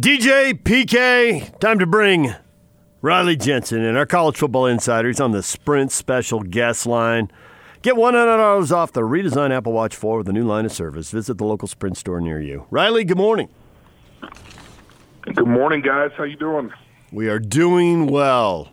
DJ 0.00 0.54
PK, 0.54 1.58
time 1.58 1.78
to 1.78 1.84
bring 1.84 2.34
Riley 3.02 3.36
Jensen 3.36 3.84
and 3.84 3.98
our 3.98 4.06
college 4.06 4.38
football 4.38 4.64
insiders 4.64 5.20
on 5.20 5.32
the 5.32 5.42
Sprint 5.42 5.92
special 5.92 6.40
guest 6.40 6.86
line. 6.86 7.30
Get 7.82 7.96
$100 7.96 8.72
off 8.72 8.92
the 8.92 9.02
redesigned 9.02 9.54
Apple 9.54 9.74
Watch 9.74 9.94
4 9.94 10.16
with 10.16 10.28
a 10.30 10.32
new 10.32 10.44
line 10.44 10.64
of 10.64 10.72
service. 10.72 11.10
Visit 11.10 11.36
the 11.36 11.44
local 11.44 11.68
Sprint 11.68 11.98
store 11.98 12.18
near 12.18 12.40
you. 12.40 12.64
Riley, 12.70 13.04
good 13.04 13.18
morning. 13.18 13.50
Good 15.34 15.46
morning, 15.46 15.82
guys. 15.82 16.12
How 16.16 16.24
you 16.24 16.36
doing? 16.36 16.72
We 17.12 17.28
are 17.28 17.38
doing 17.38 18.06
well. 18.06 18.70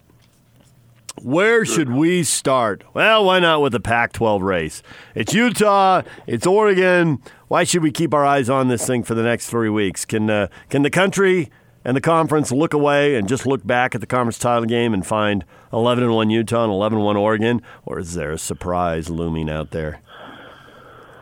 Where 1.24 1.66
should 1.66 1.90
we 1.90 2.24
start? 2.24 2.84
Well, 2.94 3.26
why 3.26 3.40
not 3.40 3.62
with 3.62 3.72
the 3.72 3.80
Pac 3.80 4.14
12 4.14 4.44
race? 4.44 4.84
It's 5.16 5.34
Utah, 5.34 6.04
it's 6.28 6.46
Oregon. 6.46 7.22
Why 7.48 7.64
should 7.64 7.82
we 7.82 7.92
keep 7.92 8.14
our 8.14 8.24
eyes 8.24 8.50
on 8.50 8.68
this 8.68 8.86
thing 8.86 9.04
for 9.04 9.16
the 9.16 9.24
next 9.24 9.50
three 9.50 9.70
weeks? 9.70 10.06
Can, 10.06 10.30
uh, 10.30 10.48
can 10.70 10.84
the 10.84 10.92
country 10.92 11.50
and 11.84 11.98
the 11.98 12.02
conference 12.02 12.52
look 12.52 12.74
away 12.74 13.16
and 13.16 13.28
just 13.28 13.48
look 13.48 13.66
back 13.66 13.96
at 13.96 14.02
the 14.02 14.08
conference 14.08 14.38
title 14.38 14.66
game 14.66 14.94
and 14.94 15.08
find 15.08 15.44
11 15.74 16.04
and 16.04 16.14
1 16.14 16.30
Utah 16.30 16.64
and 16.64 16.72
11 16.72 17.00
1 17.00 17.18
Oregon? 17.18 17.64
Or 17.84 17.98
is 17.98 18.14
there 18.14 18.32
a 18.32 18.38
surprise 18.38 19.10
looming 19.10 19.50
out 19.50 19.72
there? 19.72 20.02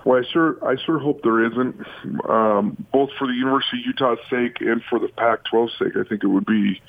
Well, 0.03 0.19
I 0.19 0.23
sure, 0.31 0.57
I 0.63 0.75
sure 0.85 0.99
hope 0.99 1.21
there 1.23 1.45
isn't. 1.45 1.77
Um, 2.29 2.85
both 2.91 3.09
for 3.17 3.27
the 3.27 3.33
University 3.33 3.77
of 3.79 3.85
Utah's 3.87 4.19
sake 4.29 4.57
and 4.59 4.83
for 4.89 4.99
the 4.99 5.07
Pac-12's 5.07 5.79
sake, 5.79 5.93
I 5.95 6.07
think 6.07 6.23
it 6.23 6.27
would 6.27 6.45
be 6.45 6.81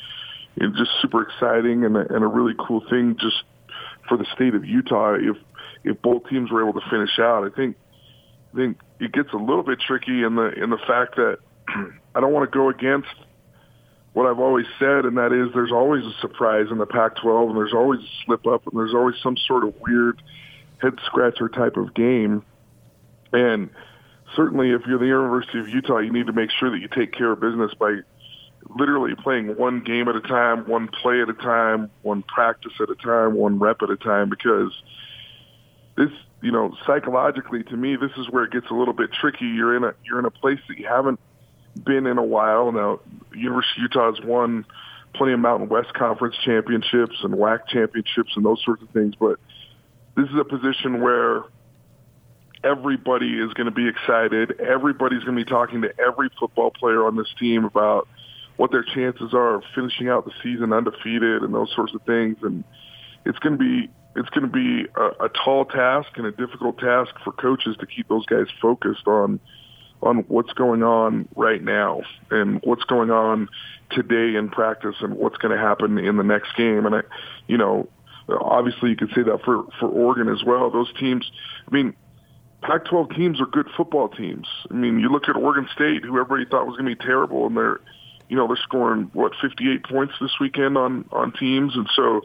you 0.57 0.71
just 0.73 0.91
super 1.03 1.23
exciting 1.23 1.85
and 1.85 1.97
a, 1.97 2.15
and 2.15 2.25
a 2.25 2.27
really 2.27 2.55
cool 2.59 2.83
thing 2.89 3.17
just 3.21 3.43
for 4.09 4.17
the 4.17 4.27
state 4.35 4.55
of 4.55 4.65
Utah 4.65 5.15
if 5.15 5.37
if 5.85 6.01
both 6.03 6.29
teams 6.29 6.51
were 6.51 6.69
able 6.69 6.81
to 6.81 6.91
finish 6.91 7.19
out. 7.19 7.45
I 7.45 7.55
think 7.55 7.77
I 8.53 8.57
think 8.57 8.79
it 9.01 9.13
gets 9.13 9.33
a 9.33 9.37
little 9.37 9.63
bit 9.63 9.81
tricky 9.81 10.23
in 10.23 10.35
the 10.35 10.51
in 10.51 10.71
the 10.71 10.79
fact 10.87 11.17
that 11.17 11.39
I 12.15 12.21
don't 12.21 12.33
want 12.33 12.51
to 12.51 12.57
go 12.57 12.71
against 12.71 13.15
what 14.15 14.27
I've 14.27 14.41
always 14.41 14.67
said, 14.79 15.05
and 15.05 15.19
that 15.19 15.33
is 15.33 15.53
there's 15.53 15.73
always 15.73 16.03
a 16.03 16.13
surprise 16.23 16.69
in 16.71 16.79
the 16.79 16.87
Pac-12, 16.87 17.51
and 17.51 17.57
there's 17.57 17.75
always 17.75 18.01
a 18.01 18.25
slip 18.25 18.47
up, 18.47 18.67
and 18.67 18.75
there's 18.75 18.95
always 18.95 19.17
some 19.23 19.37
sort 19.47 19.63
of 19.63 19.75
weird 19.79 20.23
head 20.79 20.95
scratcher 21.05 21.51
type 21.51 21.77
of 21.77 21.93
game. 21.93 22.43
And 23.35 23.69
certainly, 24.35 24.71
if 24.71 24.87
you're 24.87 24.99
the 24.99 25.05
University 25.05 25.61
of 25.61 25.69
Utah, 25.69 25.99
you 25.99 26.11
need 26.11 26.29
to 26.29 26.33
make 26.33 26.51
sure 26.51 26.71
that 26.71 26.79
you 26.79 26.89
take 26.89 27.13
care 27.13 27.31
of 27.31 27.41
business 27.41 27.73
by 27.75 27.99
literally 28.79 29.15
playing 29.15 29.57
one 29.57 29.81
game 29.81 30.09
at 30.09 30.17
a 30.17 30.21
time, 30.21 30.67
one 30.67 30.89
play 30.89 31.21
at 31.21 31.29
a 31.29 31.35
time, 31.35 31.91
one 32.03 32.23
practice 32.23 32.73
at 32.81 32.91
a 32.91 32.95
time, 32.97 33.35
one 33.35 33.59
rep 33.59 33.83
at 33.83 33.91
a 33.91 33.97
time, 33.97 34.29
because 34.29 34.73
this, 35.97 36.11
you 36.43 36.53
know, 36.53 36.75
psychologically 36.87 37.63
to 37.65 37.77
me, 37.77 37.97
this 37.97 38.13
is 38.17 38.29
where 38.31 38.45
it 38.45 38.53
gets 38.53 38.67
a 38.71 38.75
little 38.75 38.95
bit 38.95 39.11
tricky. 39.13 39.47
You're 39.47 39.77
in 39.77 39.85
a 39.85 39.95
you're 40.05 40.19
in 40.19 40.25
a 40.25 40.31
place 40.31 40.61
that 40.69 40.79
you 40.79 40.87
haven't 40.87 41.21
been 41.85 42.07
in 42.07 42.19
a 42.19 42.25
while. 42.25 42.73
Now, 42.73 43.01
University 43.35 43.81
of 43.81 43.83
Utah 43.83 44.15
has 44.15 44.25
won 44.25 44.65
plenty 45.15 45.33
of 45.33 45.41
Mountain 45.41 45.69
West 45.69 45.95
Conference 45.95 46.37
championships 46.45 47.17
and 47.23 47.35
WAC 47.35 47.67
championships 47.69 48.33
and 48.37 48.45
those 48.45 48.63
sorts 48.65 48.83
of 48.83 48.91
things, 48.91 49.15
but 49.19 49.39
this 50.17 50.29
is 50.29 50.39
a 50.39 50.45
position 50.45 51.01
where 51.01 51.45
everybody 52.65 53.39
is 53.39 53.53
going 53.55 53.67
to 53.67 53.71
be 53.71 53.89
excited. 53.89 54.61
Everybody's 54.61 55.23
going 55.25 55.37
to 55.37 55.45
be 55.45 55.49
talking 55.49 55.83
to 55.83 55.93
every 56.01 56.31
football 56.39 56.71
player 56.71 57.07
on 57.07 57.17
this 57.17 57.29
team 57.39 57.65
about 57.65 58.09
what 58.57 58.71
their 58.71 58.83
chances 58.83 59.35
are 59.35 59.57
of 59.57 59.65
finishing 59.75 60.09
out 60.09 60.25
the 60.25 60.33
season 60.43 60.73
undefeated 60.73 61.43
and 61.43 61.55
those 61.55 61.73
sorts 61.75 61.95
of 61.95 62.03
things. 62.03 62.39
And 62.43 62.65
it's 63.25 63.39
going 63.39 63.59
to 63.59 63.59
be 63.59 63.91
it's 64.17 64.31
going 64.31 64.45
to 64.45 64.53
be 64.53 64.89
a, 64.97 65.27
a 65.27 65.29
tall 65.29 65.67
task 65.67 66.09
and 66.17 66.27
a 66.27 66.33
difficult 66.33 66.79
task 66.79 67.15
for 67.23 67.33
coaches 67.33 67.77
to 67.81 67.87
keep 67.87 68.09
those 68.09 68.25
guys 68.27 68.47
focused 68.61 69.07
on 69.07 69.41
on 70.03 70.19
what's 70.29 70.53
going 70.53 70.83
on 70.83 71.29
right 71.37 71.63
now 71.63 72.03
and 72.31 72.61
what's 72.65 72.85
going 72.85 73.11
on 73.11 73.49
today 73.91 74.37
in 74.37 74.49
practice 74.49 74.97
and 75.01 75.15
what's 75.15 75.37
going 75.39 75.57
to 75.57 75.63
happen 75.63 75.99
in 75.99 76.17
the 76.17 76.23
next 76.23 76.55
game. 76.57 76.85
And 76.87 76.97
I, 76.97 77.01
you 77.47 77.57
know, 77.57 77.89
obviously 78.29 78.91
you 78.91 78.97
could 78.97 79.11
say 79.15 79.23
that 79.23 79.41
for 79.45 79.65
for 79.79 79.89
Oregon 79.89 80.33
as 80.33 80.45
well. 80.45 80.71
Those 80.71 80.93
teams, 80.99 81.31
I 81.71 81.75
mean, 81.75 81.95
Pac-12 82.63 83.15
teams 83.15 83.41
are 83.41 83.47
good 83.47 83.69
football 83.77 84.09
teams. 84.09 84.47
I 84.71 84.75
mean, 84.75 84.99
you 84.99 85.09
look 85.09 85.29
at 85.29 85.37
Oregon 85.37 85.69
State, 85.75 86.05
who 86.05 86.19
everybody 86.19 86.49
thought 86.51 86.67
was 86.67 86.77
going 86.77 86.91
to 86.91 86.97
be 86.97 87.05
terrible, 87.05 87.47
and 87.47 87.57
they're 87.57 87.81
you 88.29 88.37
know 88.37 88.47
they're 88.47 88.57
scoring 88.57 89.11
what 89.13 89.33
58 89.41 89.85
points 89.85 90.15
this 90.21 90.33
weekend 90.41 90.77
on 90.77 91.05
on 91.13 91.33
teams, 91.33 91.75
and 91.77 91.89
so 91.95 92.23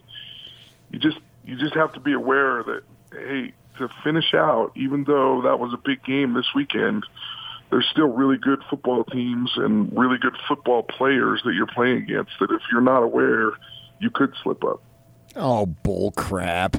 you 0.91 0.99
just 0.99 1.17
you 1.45 1.57
just 1.57 1.73
have 1.75 1.93
to 1.93 1.99
be 1.99 2.13
aware 2.13 2.63
that 2.63 2.81
hey, 3.11 3.53
to 3.77 3.89
finish 4.03 4.33
out, 4.33 4.71
even 4.75 5.03
though 5.05 5.41
that 5.43 5.59
was 5.59 5.73
a 5.73 5.77
big 5.77 6.03
game 6.03 6.33
this 6.33 6.47
weekend, 6.55 7.05
there's 7.69 7.87
still 7.91 8.07
really 8.07 8.37
good 8.37 8.61
football 8.69 9.03
teams 9.05 9.51
and 9.55 9.91
really 9.97 10.17
good 10.17 10.35
football 10.47 10.83
players 10.83 11.41
that 11.45 11.53
you're 11.53 11.67
playing 11.67 11.97
against. 11.97 12.31
That 12.39 12.51
if 12.51 12.61
you're 12.71 12.81
not 12.81 13.01
aware, 13.03 13.51
you 13.99 14.09
could 14.09 14.33
slip 14.43 14.63
up. 14.63 14.81
Oh, 15.35 15.65
bull 15.65 16.11
crap. 16.11 16.77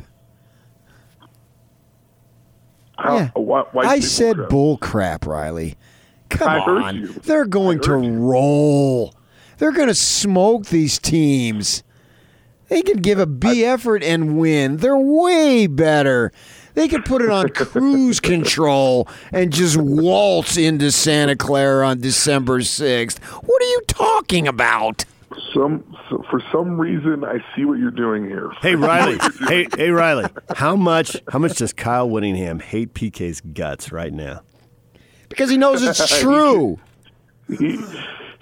How, 2.99 3.17
Yeah. 3.17 3.29
why, 3.35 3.65
why 3.73 3.85
I 3.85 4.01
said 4.01 4.37
bullcrap? 4.37 4.49
bull 4.51 4.77
crap, 4.79 5.27
Riley. 5.27 5.77
Come 6.33 6.49
I 6.49 6.59
on. 6.59 7.21
They're 7.25 7.45
going 7.45 7.81
to 7.81 8.03
you. 8.03 8.13
roll. 8.15 9.15
They're 9.59 9.73
going 9.73 9.89
to 9.89 9.95
smoke 9.95 10.67
these 10.67 10.99
teams. 10.99 11.83
They 12.69 12.83
can 12.83 12.99
give 12.99 13.19
a 13.19 13.27
B 13.27 13.65
effort 13.65 14.03
and 14.03 14.39
win. 14.39 14.79
They're 14.79 14.97
way 14.99 15.67
better. 15.67 16.33
They 16.75 16.89
could 16.89 17.05
put 17.05 17.21
it 17.21 17.29
on 17.29 17.51
cruise 17.51 18.19
control 18.33 19.07
and 19.31 19.53
just 19.53 19.77
waltz 19.77 20.57
into 20.57 20.91
Santa 20.91 21.37
Clara 21.37 21.87
on 21.87 22.01
December 22.01 22.61
6th. 22.61 23.19
What 23.23 23.63
are 23.63 23.67
you 23.67 23.81
talking 23.89 24.49
about? 24.49 25.05
Some 25.55 25.85
for 26.31 26.43
some 26.51 26.79
reason 26.81 27.25
I 27.25 27.45
see 27.55 27.65
what 27.65 27.79
you're 27.79 27.91
doing 27.91 28.25
here. 28.25 28.51
Hey 28.61 28.75
Riley, 28.75 29.19
hey 29.49 29.67
hey 29.77 29.91
Riley, 29.91 30.27
how 30.57 30.77
much 30.77 31.17
how 31.31 31.39
much 31.39 31.57
does 31.57 31.73
Kyle 31.73 32.09
Whittingham 32.09 32.61
hate 32.61 32.95
PK's 32.95 33.41
guts 33.41 33.93
right 33.93 34.13
now? 34.13 34.43
Because 35.33 35.51
he 35.51 35.57
knows 35.57 35.83
it's 35.83 36.21
true. 36.21 36.79
he 37.49 37.79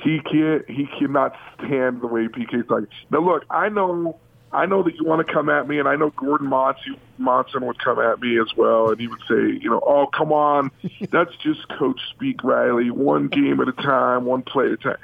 he 0.03 0.21
can't 0.21 0.69
he 0.69 0.89
cannot 0.99 1.37
stand 1.57 2.01
the 2.01 2.07
way 2.07 2.27
PK's 2.29 2.69
like. 2.69 2.85
Now 3.11 3.21
look, 3.21 3.45
I 3.51 3.69
know 3.69 4.19
I 4.53 4.67
know 4.67 4.83
that 4.83 4.95
you 4.97 5.05
want 5.05 5.25
to 5.25 5.33
come 5.33 5.49
at 5.49 5.69
me, 5.69 5.79
and 5.79 5.87
I 5.89 5.95
know 5.95 6.11
Gordon 6.11 6.49
Monson, 6.49 6.97
Monson 7.19 7.65
would 7.67 7.79
come 7.79 8.01
at 8.01 8.21
me 8.21 8.39
as 8.41 8.49
well, 8.57 8.91
and 8.91 9.01
he 9.01 9.07
would 9.07 9.21
say, 9.29 9.59
you 9.63 9.71
know, 9.71 9.81
oh 9.87 10.07
come 10.07 10.33
on, 10.33 10.71
that's 11.11 11.35
just 11.37 11.69
coach 11.79 12.01
speak, 12.11 12.43
Riley. 12.43 12.91
One 12.91 13.29
game 13.29 13.61
at 13.61 13.69
a 13.69 13.73
time, 13.73 14.25
one 14.25 14.43
play 14.43 14.67
at 14.67 14.73
a 14.73 14.77
time. 14.77 14.99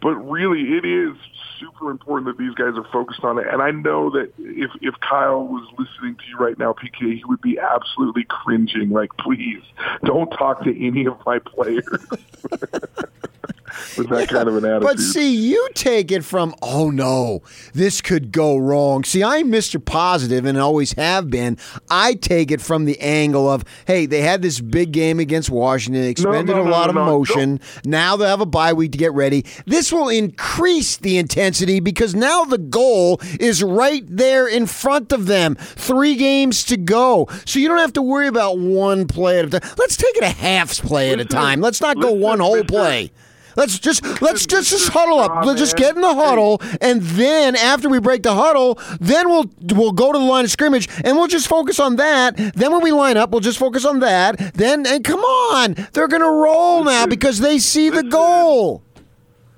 But 0.00 0.14
really, 0.16 0.76
it 0.76 0.84
is 0.84 1.16
super 1.64 1.90
important 1.90 2.26
that 2.26 2.42
these 2.42 2.54
guys 2.54 2.74
are 2.76 2.86
focused 2.92 3.24
on 3.24 3.38
it. 3.38 3.46
And 3.50 3.62
I 3.62 3.70
know 3.70 4.10
that 4.10 4.32
if 4.38 4.70
if 4.80 4.94
Kyle 5.00 5.44
was 5.44 5.66
listening 5.78 6.16
to 6.16 6.22
you 6.28 6.36
right 6.38 6.58
now, 6.58 6.72
PK, 6.72 7.16
he 7.16 7.22
would 7.26 7.40
be 7.40 7.58
absolutely 7.58 8.24
cringing. 8.28 8.90
Like, 8.90 9.10
please 9.18 9.62
don't 10.04 10.30
talk 10.30 10.64
to 10.64 10.86
any 10.86 11.06
of 11.06 11.16
my 11.24 11.38
players 11.38 12.06
with 13.98 14.08
that 14.10 14.28
kind 14.28 14.48
of 14.48 14.56
an 14.56 14.64
attitude. 14.64 14.82
But 14.82 14.98
see, 14.98 15.34
you 15.34 15.68
take 15.74 16.10
it 16.12 16.24
from, 16.24 16.54
oh 16.62 16.90
no, 16.90 17.42
this 17.72 18.00
could 18.00 18.32
go 18.32 18.56
wrong. 18.56 19.04
See, 19.04 19.22
I'm 19.22 19.50
Mr. 19.50 19.84
Positive 19.84 20.44
and 20.44 20.58
always 20.58 20.92
have 20.94 21.30
been. 21.30 21.58
I 21.90 22.14
take 22.14 22.50
it 22.50 22.60
from 22.60 22.84
the 22.84 23.00
angle 23.00 23.50
of, 23.50 23.64
hey, 23.86 24.06
they 24.06 24.20
had 24.20 24.42
this 24.42 24.60
big 24.60 24.92
game 24.92 25.20
against 25.20 25.50
Washington, 25.50 26.04
expended 26.04 26.54
no, 26.54 26.62
a 26.62 26.64
no, 26.64 26.70
lot 26.70 26.86
no, 26.86 26.90
of 26.90 26.94
no. 26.94 27.04
motion. 27.06 27.60
Now 27.84 28.16
they 28.16 28.26
have 28.26 28.40
a 28.40 28.46
bye 28.46 28.72
week 28.72 28.92
to 28.92 28.98
get 28.98 29.12
ready. 29.12 29.44
This 29.66 29.92
will 29.92 30.08
increase 30.08 30.96
the 30.96 31.18
intensity 31.18 31.80
because 31.80 32.14
now 32.14 32.44
the 32.44 32.58
goal 32.58 33.20
is 33.40 33.62
right 33.62 34.04
there 34.08 34.46
in 34.46 34.66
front 34.66 35.12
of 35.12 35.26
them. 35.26 35.54
Three 35.56 36.16
games 36.16 36.64
to 36.64 36.76
go. 36.76 37.28
So 37.44 37.58
you 37.58 37.68
don't 37.68 37.78
have 37.78 37.92
to 37.94 38.02
worry 38.02 38.26
about 38.26 38.58
one 38.58 39.06
play 39.06 39.38
at 39.38 39.46
a 39.46 39.60
time. 39.60 39.70
Let's 39.78 39.96
take 39.96 40.16
it 40.16 40.24
a 40.24 40.28
half 40.28 40.74
play 40.78 41.12
at 41.12 41.20
a 41.20 41.24
time. 41.24 41.60
Let's 41.60 41.80
not 41.80 42.00
go 42.00 42.12
one 42.12 42.40
whole 42.40 42.64
play. 42.64 43.10
Let's 43.56 43.78
just 43.78 44.02
let's 44.20 44.46
just, 44.46 44.70
just 44.70 44.88
huddle 44.88 45.18
up. 45.18 45.44
Let's 45.44 45.60
just 45.60 45.76
get 45.76 45.94
in 45.94 46.02
the 46.02 46.14
huddle, 46.14 46.60
and 46.80 47.02
then 47.02 47.56
after 47.56 47.88
we 47.88 48.00
break 48.00 48.22
the 48.22 48.34
huddle, 48.34 48.78
then 49.00 49.28
we'll 49.28 49.50
we'll 49.74 49.92
go 49.92 50.12
to 50.12 50.18
the 50.18 50.24
line 50.24 50.44
of 50.44 50.50
scrimmage, 50.50 50.88
and 51.04 51.16
we'll 51.16 51.28
just 51.28 51.48
focus 51.48 51.78
on 51.78 51.96
that. 51.96 52.36
Then 52.36 52.72
when 52.72 52.82
we 52.82 52.92
line 52.92 53.16
up, 53.16 53.30
we'll 53.30 53.40
just 53.40 53.58
focus 53.58 53.84
on 53.84 54.00
that. 54.00 54.54
Then 54.54 54.86
and 54.86 55.04
come 55.04 55.20
on, 55.20 55.74
they're 55.92 56.08
gonna 56.08 56.30
roll 56.30 56.84
now 56.84 57.06
because 57.06 57.40
they 57.40 57.58
see 57.58 57.90
the 57.90 58.02
goal. 58.02 58.82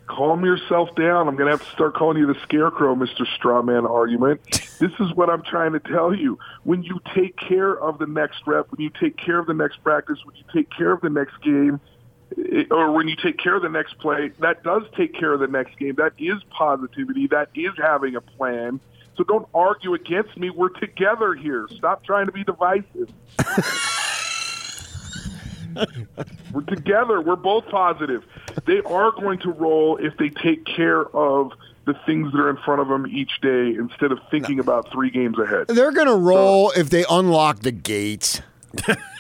calm 0.07 0.45
yourself 0.45 0.95
down. 0.95 1.29
I'm 1.29 1.37
going 1.37 1.51
to 1.51 1.57
have 1.57 1.65
to 1.65 1.73
start 1.73 1.95
calling 1.95 2.19
you 2.19 2.27
the 2.27 2.39
scarecrow, 2.43 2.95
Mr. 2.95 3.27
Strawman 3.39 3.89
argument. 3.89 4.41
this 4.79 4.93
is 5.01 5.13
what 5.15 5.29
I'm 5.29 5.43
trying 5.43 5.73
to 5.73 5.81
tell 5.81 6.15
you. 6.15 6.39
When 6.65 6.83
you 6.83 7.01
take 7.15 7.37
care 7.37 7.79
of 7.79 7.99
the 7.99 8.07
next 8.07 8.47
rep, 8.47 8.71
when 8.71 8.81
you 8.81 8.91
take 9.01 9.17
care 9.17 9.39
of 9.39 9.47
the 9.47 9.55
next 9.55 9.83
practice, 9.83 10.19
when 10.25 10.37
you 10.37 10.45
take 10.53 10.71
care 10.71 10.93
of 10.93 11.01
the 11.01 11.11
next 11.11 11.41
game, 11.43 11.81
or 12.71 12.93
when 12.93 13.09
you 13.09 13.17
take 13.17 13.39
care 13.39 13.55
of 13.55 13.63
the 13.63 13.69
next 13.69 13.99
play, 13.99 14.31
that 14.41 14.63
does 14.63 14.83
take 14.97 15.15
care 15.15 15.33
of 15.33 15.41
the 15.41 15.47
next 15.47 15.79
game. 15.79 15.95
That 15.97 16.13
is 16.19 16.43
positivity. 16.51 17.27
That 17.29 17.49
is 17.55 17.73
having 17.79 18.17
a 18.17 18.21
plan. 18.21 18.81
So 19.17 19.25
don't 19.25 19.49
argue 19.55 19.95
against 19.95 20.37
me. 20.37 20.51
We're 20.51 20.69
together 20.69 21.35
here. 21.35 21.69
Stop 21.77 22.05
trying 22.05 22.27
to 22.27 22.33
be 22.33 22.45
divisive. 22.45 23.11
We're 26.53 26.63
together. 26.63 27.21
We're 27.21 27.37
both 27.37 27.69
positive. 27.69 28.25
They 28.67 28.81
are 28.81 29.13
going 29.13 29.39
to 29.41 29.51
roll 29.51 29.99
if 29.99 30.17
they 30.17 30.31
take 30.31 30.65
care 30.65 31.05
of 31.17 31.53
the 31.87 31.95
things 32.05 32.33
that 32.33 32.41
are 32.41 32.51
in 32.51 32.57
front 32.59 32.81
of 32.81 32.89
them 32.89 33.07
each 33.07 33.41
day 33.41 33.75
instead 33.75 34.11
of 34.11 34.19
thinking 34.31 34.59
about 34.59 34.91
three 34.91 35.11
games 35.11 35.39
ahead. 35.39 35.69
They're 35.69 35.93
going 35.93 36.09
to 36.09 36.17
roll 36.17 36.73
if 36.73 36.91
they 36.91 37.05
unlock 37.09 37.61
the 37.61 37.73
gates. 37.73 38.43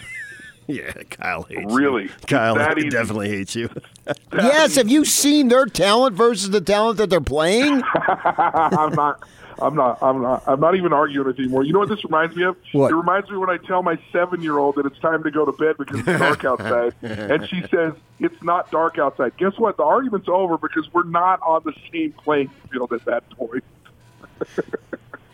Yeah, 0.68 0.90
Kyle 1.10 1.44
hates 1.44 1.72
Really? 1.72 2.04
you. 2.04 2.10
Kyle 2.26 2.56
That 2.56 2.76
easy? 2.78 2.88
definitely 2.88 3.28
hates 3.28 3.54
you. 3.54 3.70
yes, 4.32 4.74
have 4.74 4.88
you 4.88 5.04
seen 5.04 5.46
their 5.48 5.64
talent 5.66 6.16
versus 6.16 6.50
the 6.50 6.60
talent 6.60 6.98
that 6.98 7.08
they're 7.08 7.20
playing? 7.20 7.82
I'm 7.94 8.92
not. 8.94 9.22
I'm 9.62 9.74
not. 9.76 10.02
I'm 10.02 10.20
not. 10.20 10.42
I'm 10.46 10.58
not 10.60 10.74
even 10.74 10.92
arguing 10.92 11.26
with 11.28 11.38
you 11.38 11.44
anymore. 11.44 11.62
You 11.62 11.72
know 11.72 11.78
what 11.78 11.88
this 11.88 12.04
reminds 12.04 12.34
me 12.36 12.44
of? 12.44 12.56
What? 12.72 12.90
It 12.90 12.94
reminds 12.96 13.30
me 13.30 13.36
when 13.38 13.48
I 13.48 13.56
tell 13.58 13.82
my 13.82 13.96
seven-year-old 14.12 14.74
that 14.74 14.86
it's 14.86 14.98
time 14.98 15.22
to 15.22 15.30
go 15.30 15.44
to 15.46 15.52
bed 15.52 15.76
because 15.78 16.00
it's 16.00 16.18
dark 16.18 16.44
outside, 16.44 16.94
and 17.02 17.48
she 17.48 17.62
says 17.70 17.94
it's 18.18 18.42
not 18.42 18.70
dark 18.70 18.98
outside. 18.98 19.36
Guess 19.38 19.56
what? 19.58 19.76
The 19.78 19.84
argument's 19.84 20.28
over 20.28 20.58
because 20.58 20.92
we're 20.92 21.04
not 21.04 21.40
on 21.42 21.62
the 21.64 21.72
same 21.92 22.12
playing 22.12 22.50
field 22.72 22.92
at 22.92 23.04
that 23.06 23.22
point. 23.30 23.64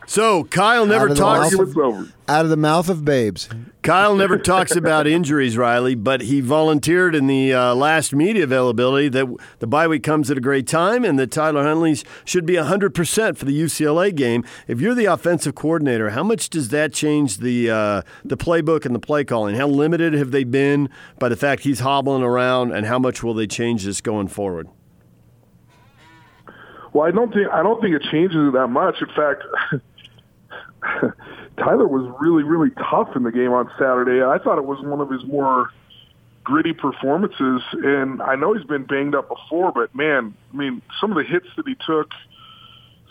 So 0.06 0.44
Kyle 0.44 0.84
never 0.84 1.10
Out 1.10 1.16
talks. 1.16 1.52
mouth 1.52 1.60
Argument's 1.60 1.76
over. 1.78 2.08
Out 2.28 2.44
of 2.44 2.50
the 2.50 2.56
mouth 2.56 2.88
of 2.88 3.04
babes. 3.04 3.48
Kyle 3.82 4.14
never 4.14 4.38
talks 4.38 4.74
about 4.76 5.06
injuries, 5.06 5.56
Riley, 5.56 5.94
but 5.94 6.22
he 6.22 6.40
volunteered 6.40 7.14
in 7.14 7.26
the 7.26 7.52
uh, 7.52 7.74
last 7.74 8.14
media 8.14 8.44
availability 8.44 9.08
that 9.10 9.26
the 9.58 9.66
bye 9.66 9.88
week 9.88 10.02
comes 10.02 10.30
at 10.30 10.38
a 10.38 10.40
great 10.40 10.66
time 10.66 11.04
and 11.04 11.18
that 11.18 11.30
Tyler 11.30 11.62
Huntley's 11.62 12.04
should 12.24 12.46
be 12.46 12.54
100% 12.54 13.36
for 13.36 13.44
the 13.44 13.60
UCLA 13.60 14.14
game. 14.14 14.44
If 14.66 14.80
you're 14.80 14.94
the 14.94 15.06
offensive 15.06 15.54
coordinator, 15.54 16.10
how 16.10 16.22
much 16.22 16.48
does 16.50 16.68
that 16.68 16.92
change 16.92 17.38
the 17.38 17.70
uh, 17.70 18.02
the 18.24 18.36
playbook 18.36 18.84
and 18.86 18.94
the 18.94 19.00
play 19.00 19.24
calling? 19.24 19.56
How 19.56 19.66
limited 19.66 20.14
have 20.14 20.30
they 20.30 20.44
been 20.44 20.88
by 21.18 21.28
the 21.28 21.36
fact 21.36 21.62
he's 21.62 21.80
hobbling 21.80 22.22
around, 22.22 22.72
and 22.72 22.86
how 22.86 22.98
much 22.98 23.22
will 23.22 23.34
they 23.34 23.46
change 23.46 23.84
this 23.84 24.00
going 24.00 24.28
forward? 24.28 24.68
Well, 26.92 27.06
I 27.06 27.10
don't 27.10 27.32
think 27.32 27.48
I 27.50 27.62
don't 27.62 27.80
think 27.80 27.94
it 27.94 28.02
changes 28.10 28.48
it 28.48 28.52
that 28.52 28.68
much. 28.68 28.96
In 29.00 29.08
fact, 29.08 29.42
Tyler 31.56 31.86
was 31.86 32.12
really 32.20 32.42
really 32.42 32.70
tough 32.70 33.14
in 33.16 33.22
the 33.22 33.32
game 33.32 33.52
on 33.52 33.70
Saturday. 33.78 34.22
I 34.22 34.38
thought 34.38 34.58
it 34.58 34.64
was 34.64 34.80
one 34.80 35.00
of 35.00 35.10
his 35.10 35.24
more 35.24 35.70
gritty 36.44 36.72
performances, 36.72 37.62
and 37.72 38.20
I 38.20 38.34
know 38.34 38.54
he's 38.54 38.66
been 38.66 38.84
banged 38.84 39.14
up 39.14 39.28
before, 39.28 39.72
but 39.72 39.94
man, 39.94 40.34
I 40.52 40.56
mean, 40.56 40.82
some 41.00 41.10
of 41.10 41.16
the 41.16 41.24
hits 41.24 41.46
that 41.56 41.66
he 41.66 41.76
took, 41.86 42.10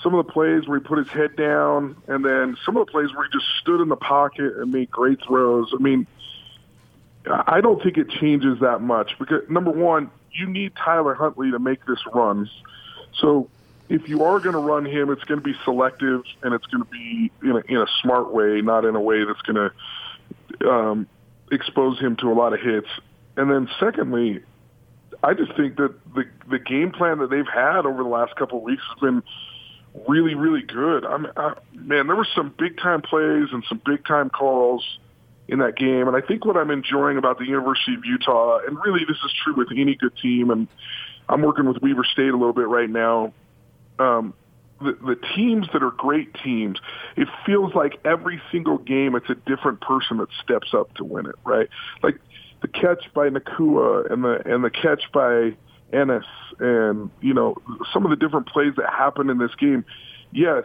some 0.04 0.14
of 0.14 0.26
the 0.26 0.32
plays 0.32 0.68
where 0.68 0.80
he 0.80 0.84
put 0.84 0.98
his 0.98 1.08
head 1.10 1.36
down, 1.36 1.96
and 2.08 2.26
then 2.26 2.58
some 2.66 2.76
of 2.76 2.86
the 2.86 2.92
plays 2.92 3.14
where 3.14 3.26
he 3.26 3.32
just 3.32 3.46
stood 3.62 3.82
in 3.82 3.90
the 3.90 3.96
pocket 3.96 4.58
and 4.58 4.72
made 4.72 4.92
great 4.92 5.20
throws. 5.26 5.72
I 5.74 5.82
mean, 5.82 6.08
I 7.26 7.62
don't 7.62 7.82
think 7.82 7.98
it 7.98 8.10
changes 8.10 8.60
that 8.60 8.82
much 8.82 9.18
because 9.20 9.48
number 9.50 9.72
one, 9.72 10.10
you 10.32 10.48
need 10.48 10.76
Tyler 10.76 11.14
Huntley 11.14 11.52
to 11.52 11.60
make 11.60 11.86
this 11.86 12.00
run. 12.14 12.50
So 13.14 13.50
if 13.92 14.08
you 14.08 14.24
are 14.24 14.40
going 14.40 14.54
to 14.54 14.62
run 14.62 14.86
him, 14.86 15.12
it's 15.12 15.24
going 15.26 15.42
to 15.42 15.44
be 15.44 15.54
selective 15.66 16.24
and 16.42 16.54
it's 16.54 16.66
going 16.68 16.82
to 16.82 16.90
be 16.90 17.30
in 17.44 17.52
a, 17.52 17.62
in 17.68 17.78
a 17.78 17.88
smart 18.02 18.32
way, 18.32 18.62
not 18.62 18.86
in 18.86 18.96
a 18.96 19.02
way 19.02 19.26
that's 19.26 19.42
going 19.42 19.72
to 20.60 20.70
um, 20.70 21.08
expose 21.52 22.00
him 22.00 22.16
to 22.16 22.32
a 22.32 22.34
lot 22.34 22.54
of 22.54 22.62
hits. 22.62 22.88
And 23.36 23.52
then 23.52 23.70
secondly, 23.82 24.44
I 25.22 25.34
just 25.34 25.56
think 25.58 25.76
that 25.76 25.94
the 26.16 26.24
the 26.50 26.58
game 26.58 26.92
plan 26.92 27.20
that 27.20 27.30
they've 27.30 27.48
had 27.48 27.86
over 27.86 28.02
the 28.02 28.10
last 28.10 28.36
couple 28.38 28.60
of 28.60 28.64
weeks 28.64 28.82
has 28.90 29.00
been 29.00 29.24
really, 30.08 30.36
really 30.36 30.62
good. 30.62 31.06
I 31.06 31.18
mean, 31.18 31.32
I, 31.36 31.54
man, 31.74 32.08
there 32.08 32.16
were 32.16 32.28
some 32.34 32.54
big 32.58 32.78
time 32.78 33.02
plays 33.02 33.50
and 33.52 33.64
some 33.68 33.82
big 33.86 34.06
time 34.06 34.30
calls 34.30 34.86
in 35.50 35.60
that 35.60 35.76
game. 35.76 36.08
And 36.08 36.16
I 36.16 36.22
think 36.22 36.46
what 36.46 36.56
I'm 36.56 36.72
enjoying 36.72 37.18
about 37.18 37.40
the 37.40 37.46
University 37.46 37.96
of 37.96 38.06
Utah, 38.06 38.60
and 38.66 38.78
really 38.78 39.02
this 39.06 39.18
is 39.18 39.34
true 39.44 39.54
with 39.56 39.68
any 39.76 39.96
good 39.96 40.16
team, 40.22 40.50
and 40.50 40.68
I'm 41.28 41.42
working 41.42 41.66
with 41.66 41.82
Weber 41.82 42.06
State 42.06 42.30
a 42.30 42.38
little 42.38 42.54
bit 42.54 42.68
right 42.68 42.90
now. 42.90 43.34
Um, 44.00 44.34
the, 44.82 44.98
the 45.06 45.16
teams 45.36 45.68
that 45.74 45.84
are 45.84 45.92
great 45.92 46.34
teams, 46.44 46.80
it 47.16 47.28
feels 47.46 47.74
like 47.76 48.00
every 48.04 48.42
single 48.52 48.78
game 48.78 49.16
it's 49.16 49.30
a 49.30 49.36
different 49.36 49.82
person 49.82 50.18
that 50.18 50.30
steps 50.44 50.74
up 50.74 50.94
to 50.96 51.04
win 51.04 51.28
it, 51.28 51.36
right? 51.46 51.70
Like 52.02 52.20
the 52.62 52.68
catch 52.68 53.12
by 53.14 53.30
Nacua 53.30 54.12
and 54.12 54.24
the 54.24 54.42
and 54.46 54.64
the 54.64 54.70
catch 54.70 55.04
by 55.14 55.56
Enis 55.94 56.24
and 56.60 57.10
you 57.22 57.34
know 57.34 57.58
some 57.94 58.06
of 58.06 58.10
the 58.10 58.16
different 58.16 58.48
plays 58.48 58.74
that 58.78 58.90
happen 58.90 59.30
in 59.30 59.38
this 59.38 59.54
game. 59.56 59.86
Yes, 60.32 60.64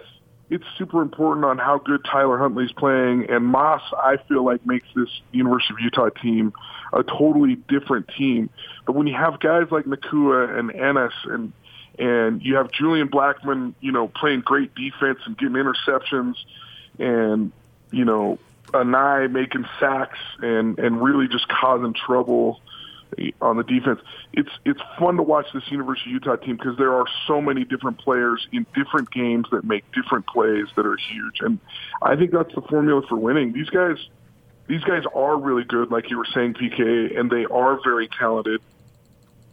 it's 0.50 0.64
super 0.78 1.02
important 1.02 1.44
on 1.44 1.58
how 1.58 1.78
good 1.78 2.04
Tyler 2.04 2.38
Huntley's 2.38 2.72
playing, 2.72 3.26
and 3.28 3.44
Moss 3.44 3.82
I 3.92 4.16
feel 4.28 4.44
like 4.44 4.64
makes 4.64 4.86
this 4.94 5.08
University 5.32 5.74
of 5.74 5.80
Utah 5.80 6.10
team 6.10 6.52
a 6.92 7.02
totally 7.02 7.56
different 7.68 8.08
team. 8.16 8.50
But 8.86 8.94
when 8.94 9.06
you 9.06 9.14
have 9.14 9.40
guys 9.40 9.64
like 9.70 9.86
Nacua 9.86 10.56
and 10.58 10.70
Enis 10.70 11.12
and 11.24 11.52
and 11.98 12.42
you 12.42 12.56
have 12.56 12.70
Julian 12.72 13.08
Blackmon, 13.08 13.74
you 13.80 13.92
know, 13.92 14.08
playing 14.08 14.40
great 14.40 14.74
defense 14.74 15.18
and 15.24 15.36
getting 15.36 15.54
interceptions, 15.54 16.34
and 16.98 17.52
you 17.90 18.04
know, 18.04 18.38
Anae 18.68 19.30
making 19.30 19.64
sacks 19.80 20.18
and 20.40 20.78
and 20.78 21.02
really 21.02 21.28
just 21.28 21.48
causing 21.48 21.94
trouble 21.94 22.60
on 23.40 23.56
the 23.56 23.62
defense. 23.62 24.00
It's 24.32 24.50
it's 24.64 24.80
fun 24.98 25.16
to 25.16 25.22
watch 25.22 25.46
this 25.54 25.70
University 25.70 26.10
of 26.10 26.14
Utah 26.14 26.36
team 26.36 26.56
because 26.56 26.76
there 26.76 26.92
are 26.94 27.06
so 27.26 27.40
many 27.40 27.64
different 27.64 27.98
players 27.98 28.46
in 28.52 28.66
different 28.74 29.10
games 29.10 29.46
that 29.52 29.64
make 29.64 29.84
different 29.92 30.26
plays 30.26 30.66
that 30.76 30.86
are 30.86 30.96
huge, 30.96 31.40
and 31.40 31.58
I 32.02 32.16
think 32.16 32.32
that's 32.32 32.54
the 32.54 32.62
formula 32.62 33.02
for 33.08 33.16
winning. 33.16 33.52
These 33.52 33.70
guys, 33.70 33.96
these 34.66 34.82
guys 34.82 35.04
are 35.14 35.36
really 35.36 35.64
good, 35.64 35.90
like 35.90 36.10
you 36.10 36.18
were 36.18 36.26
saying, 36.34 36.54
PK, 36.54 37.18
and 37.18 37.30
they 37.30 37.46
are 37.46 37.80
very 37.82 38.08
talented. 38.08 38.60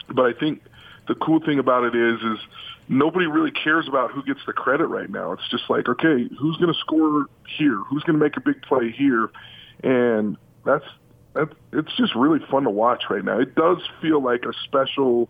But 0.10 0.26
I 0.26 0.34
think 0.34 0.62
the 1.08 1.16
cool 1.16 1.40
thing 1.40 1.60
about 1.60 1.84
it 1.84 1.96
is, 1.96 2.22
is 2.22 2.40
nobody 2.88 3.26
really 3.26 3.52
cares 3.52 3.88
about 3.88 4.12
who 4.12 4.24
gets 4.24 4.40
the 4.46 4.54
credit 4.54 4.88
right 4.88 5.10
now. 5.10 5.34
It's 5.34 5.50
just 5.50 5.70
like, 5.70 5.88
okay, 5.88 6.28
who's 6.40 6.58
going 6.58 6.74
to 6.74 6.80
score 6.80 7.26
here? 7.58 7.78
Who's 7.90 8.04
going 8.04 8.18
to 8.18 8.24
make 8.24 8.38
a 8.38 8.42
big 8.42 8.62
play 8.62 8.92
here? 8.92 9.32
And 9.84 10.38
that's 10.66 10.86
that. 11.34 11.50
It's 11.72 11.96
just 11.98 12.16
really 12.16 12.40
fun 12.50 12.64
to 12.64 12.70
watch 12.70 13.04
right 13.10 13.24
now. 13.24 13.40
It 13.40 13.56
does 13.56 13.78
feel 14.02 14.22
like 14.22 14.46
a 14.46 14.54
special 14.64 15.30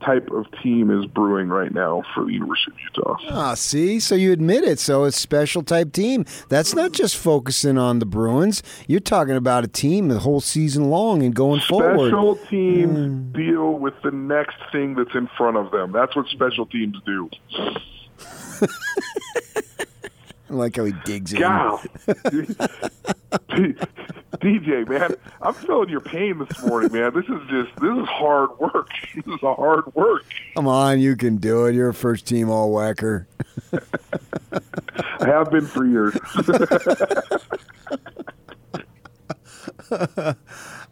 type 0.00 0.30
of 0.30 0.46
team 0.62 0.90
is 0.90 1.06
brewing 1.06 1.48
right 1.48 1.72
now 1.72 2.02
for 2.14 2.24
the 2.24 2.32
University 2.32 2.72
of 2.72 2.96
Utah. 2.96 3.16
Ah, 3.30 3.54
see, 3.54 3.98
so 3.98 4.14
you 4.14 4.32
admit 4.32 4.64
it. 4.64 4.78
So 4.78 5.04
it's 5.04 5.18
special 5.18 5.62
type 5.62 5.92
team. 5.92 6.24
That's 6.48 6.74
not 6.74 6.92
just 6.92 7.16
focusing 7.16 7.78
on 7.78 7.98
the 7.98 8.06
Bruins. 8.06 8.62
You're 8.86 9.00
talking 9.00 9.36
about 9.36 9.64
a 9.64 9.68
team 9.68 10.08
the 10.08 10.20
whole 10.20 10.40
season 10.40 10.90
long 10.90 11.22
and 11.22 11.34
going 11.34 11.60
forward. 11.60 12.08
Special 12.08 12.36
teams 12.48 13.34
deal 13.34 13.72
with 13.72 13.94
the 14.02 14.10
next 14.10 14.56
thing 14.70 14.94
that's 14.94 15.14
in 15.14 15.28
front 15.36 15.56
of 15.56 15.70
them. 15.70 15.92
That's 15.92 16.14
what 16.14 16.26
special 16.28 16.66
teams 16.66 16.96
do. 17.04 17.30
I 20.48 20.54
like 20.54 20.76
how 20.76 20.84
he 20.84 20.92
digs 21.04 21.32
in. 21.32 21.40
DJ, 24.40 24.88
man, 24.88 25.14
I'm 25.40 25.54
feeling 25.54 25.88
your 25.88 26.00
pain 26.00 26.38
this 26.38 26.62
morning, 26.62 26.92
man. 26.92 27.12
This 27.14 27.24
is 27.24 27.40
just 27.48 27.76
this 27.80 27.96
is 27.96 28.08
hard 28.08 28.50
work. 28.58 28.88
This 29.14 29.26
is 29.26 29.42
a 29.42 29.54
hard 29.54 29.94
work. 29.94 30.24
Come 30.54 30.68
on, 30.68 31.00
you 31.00 31.16
can 31.16 31.36
do 31.36 31.66
it. 31.66 31.74
You're 31.74 31.88
a 31.88 31.94
first 31.94 32.26
team 32.26 32.50
all 32.50 32.70
whacker. 32.70 33.26
I 33.72 35.26
have 35.26 35.50
been 35.50 35.66
for 35.66 35.86
years. 35.86 36.16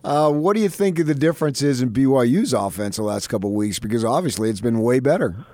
Uh, 0.05 0.31
what 0.31 0.55
do 0.55 0.61
you 0.61 0.69
think 0.69 0.99
of 0.99 1.07
the 1.07 1.15
difference 1.15 1.63
is 1.63 1.81
in 1.81 1.89
BYU's 1.91 2.53
offense 2.53 2.97
the 2.97 3.03
last 3.03 3.29
couple 3.29 3.49
of 3.49 3.57
weeks? 3.57 3.79
Because 3.79 4.05
obviously 4.05 4.51
it's 4.51 4.61
been 4.61 4.81
way 4.83 5.01
better. 5.01 5.47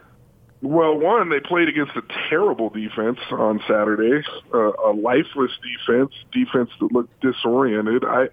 Well, 0.63 0.99
one, 0.99 1.31
they 1.31 1.41
played 1.41 1.69
against 1.69 1.93
a 1.97 2.03
terrible 2.29 2.69
defense 2.69 3.19
on 3.31 3.61
Saturday, 3.67 4.23
uh, 4.53 4.73
a 4.73 4.93
lifeless 4.93 5.53
defense, 5.63 6.13
defense 6.33 6.71
that 6.81 6.93
looked 6.93 7.19
disoriented. 7.21 8.05
I, 8.05 8.29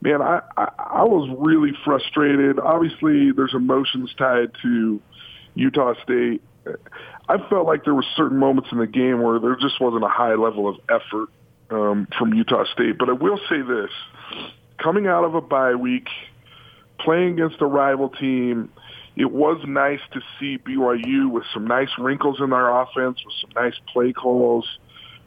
man, 0.00 0.22
I, 0.22 0.42
I, 0.56 0.68
I 0.78 1.02
was 1.04 1.28
really 1.40 1.72
frustrated. 1.84 2.60
Obviously, 2.60 3.32
there's 3.32 3.52
emotions 3.52 4.14
tied 4.16 4.52
to 4.62 5.00
Utah 5.54 5.94
State. 6.04 6.40
I 7.28 7.38
felt 7.48 7.66
like 7.66 7.84
there 7.84 7.94
were 7.94 8.04
certain 8.16 8.38
moments 8.38 8.68
in 8.70 8.78
the 8.78 8.86
game 8.86 9.20
where 9.20 9.40
there 9.40 9.56
just 9.56 9.80
wasn't 9.80 10.04
a 10.04 10.08
high 10.08 10.34
level 10.34 10.68
of 10.68 10.76
effort 10.88 11.30
um, 11.70 12.06
from 12.16 12.32
Utah 12.32 12.64
State. 12.72 12.96
But 12.96 13.08
I 13.08 13.12
will 13.12 13.40
say 13.48 13.60
this: 13.62 13.90
coming 14.78 15.08
out 15.08 15.24
of 15.24 15.34
a 15.34 15.40
bye 15.40 15.74
week, 15.74 16.06
playing 17.00 17.32
against 17.32 17.60
a 17.60 17.66
rival 17.66 18.08
team 18.08 18.70
it 19.20 19.30
was 19.30 19.62
nice 19.66 20.00
to 20.12 20.20
see 20.38 20.56
BYU 20.56 21.30
with 21.30 21.44
some 21.52 21.66
nice 21.66 21.90
wrinkles 21.98 22.40
in 22.40 22.48
their 22.48 22.70
offense, 22.70 23.22
with 23.22 23.34
some 23.42 23.50
nice 23.54 23.74
play 23.92 24.14
calls, 24.14 24.66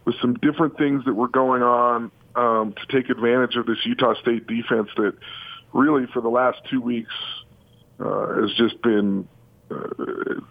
with 0.03 0.15
some 0.19 0.33
different 0.33 0.79
things 0.79 1.05
that 1.05 1.13
were 1.13 1.27
going 1.27 1.61
on 1.61 2.11
um, 2.35 2.73
to 2.73 2.85
take 2.87 3.11
advantage 3.11 3.55
of 3.55 3.67
this 3.67 3.77
Utah 3.85 4.15
State 4.19 4.47
defense 4.47 4.89
that 4.97 5.13
really 5.73 6.07
for 6.11 6.21
the 6.23 6.29
last 6.29 6.57
two 6.71 6.81
weeks 6.81 7.13
uh, 7.99 8.41
has 8.41 8.51
just 8.55 8.81
been 8.81 9.27
uh, 9.69 9.75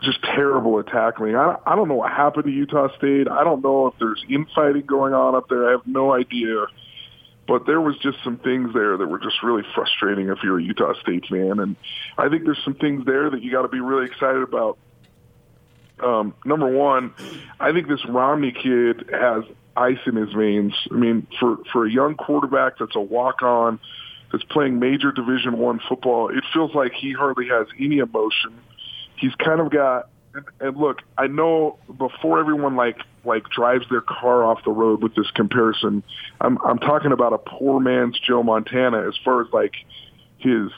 just 0.03 0.23
terrible 0.23 0.79
at 0.79 0.87
tackling. 0.87 1.35
I, 1.35 1.57
I 1.67 1.75
don't 1.75 1.89
know 1.89 1.97
what 1.97 2.13
happened 2.13 2.45
to 2.45 2.53
Utah 2.53 2.97
State. 2.97 3.27
I 3.29 3.43
don't 3.43 3.61
know 3.61 3.89
if 3.89 3.95
there's 3.99 4.25
infighting 4.31 4.87
going 4.87 5.15
on 5.15 5.35
up 5.35 5.49
there. 5.49 5.67
I 5.69 5.73
have 5.73 5.87
no 5.87 6.13
idea. 6.13 6.67
But 7.53 7.67
there 7.67 7.83
was 7.83 7.99
just 7.99 8.17
some 8.25 8.39
things 8.39 8.73
there 8.73 8.97
that 8.97 9.07
were 9.07 9.19
just 9.19 9.43
really 9.43 9.63
frustrating 9.75 10.31
if 10.31 10.39
you're 10.43 10.59
a 10.59 10.63
Utah 10.63 10.95
State 11.03 11.27
fan. 11.29 11.61
And 11.61 11.77
I 12.17 12.31
think 12.31 12.47
there's 12.47 12.65
some 12.65 12.73
things 12.73 13.05
there 13.05 13.29
that 13.29 13.43
you 13.43 13.53
got 13.53 13.61
to 13.61 13.69
be 13.69 13.79
really 13.79 14.07
excited 14.07 14.41
about. 14.41 14.79
Um, 16.03 16.35
number 16.47 16.67
one, 16.67 17.13
I 17.61 17.73
think 17.73 17.89
this 17.89 18.03
Romney 18.09 18.53
kid 18.53 19.11
has 19.13 19.45
ice 19.77 19.99
in 20.07 20.17
his 20.17 20.33
veins. 20.33 20.73
I 20.91 20.95
mean, 20.95 21.27
for 21.39 21.59
for 21.75 21.85
a 21.85 21.91
young 21.91 22.15
quarterback 22.15 22.79
that's 22.79 22.97
a 22.97 23.01
walk 23.01 23.43
on, 23.43 23.79
that's 24.33 24.45
playing 24.45 24.79
major 24.79 25.13
Division 25.13 25.59
One 25.59 25.79
football, 25.87 26.31
it 26.31 26.45
feels 26.55 26.75
like 26.75 26.95
he 26.95 27.13
hardly 27.13 27.49
has 27.49 27.67
any 27.79 27.99
emotion. 27.99 28.59
He's 29.17 29.35
kind 29.35 29.61
of 29.61 29.71
got 29.71 30.09
and, 30.33 30.47
and 30.59 30.75
look, 30.79 31.03
I 31.19 31.27
know 31.27 31.77
before 31.99 32.41
everyone 32.41 32.77
like 32.77 32.97
like 33.25 33.49
drives 33.51 33.85
their 33.91 34.01
car 34.01 34.45
off 34.45 34.65
the 34.65 34.71
road 34.71 35.03
with 35.03 35.15
this 35.15 35.31
comparison, 35.33 36.03
I'm 36.41 36.59
I'm 36.65 36.79
talking 36.79 37.13
about 37.13 37.33
a 37.33 37.39
poor 37.39 37.81
man's 37.81 38.19
Joe 38.19 38.43
Montana 38.43 39.07
as 39.09 39.15
far 39.25 39.43
as 39.43 39.49
like 39.53 39.75
his 40.39 40.71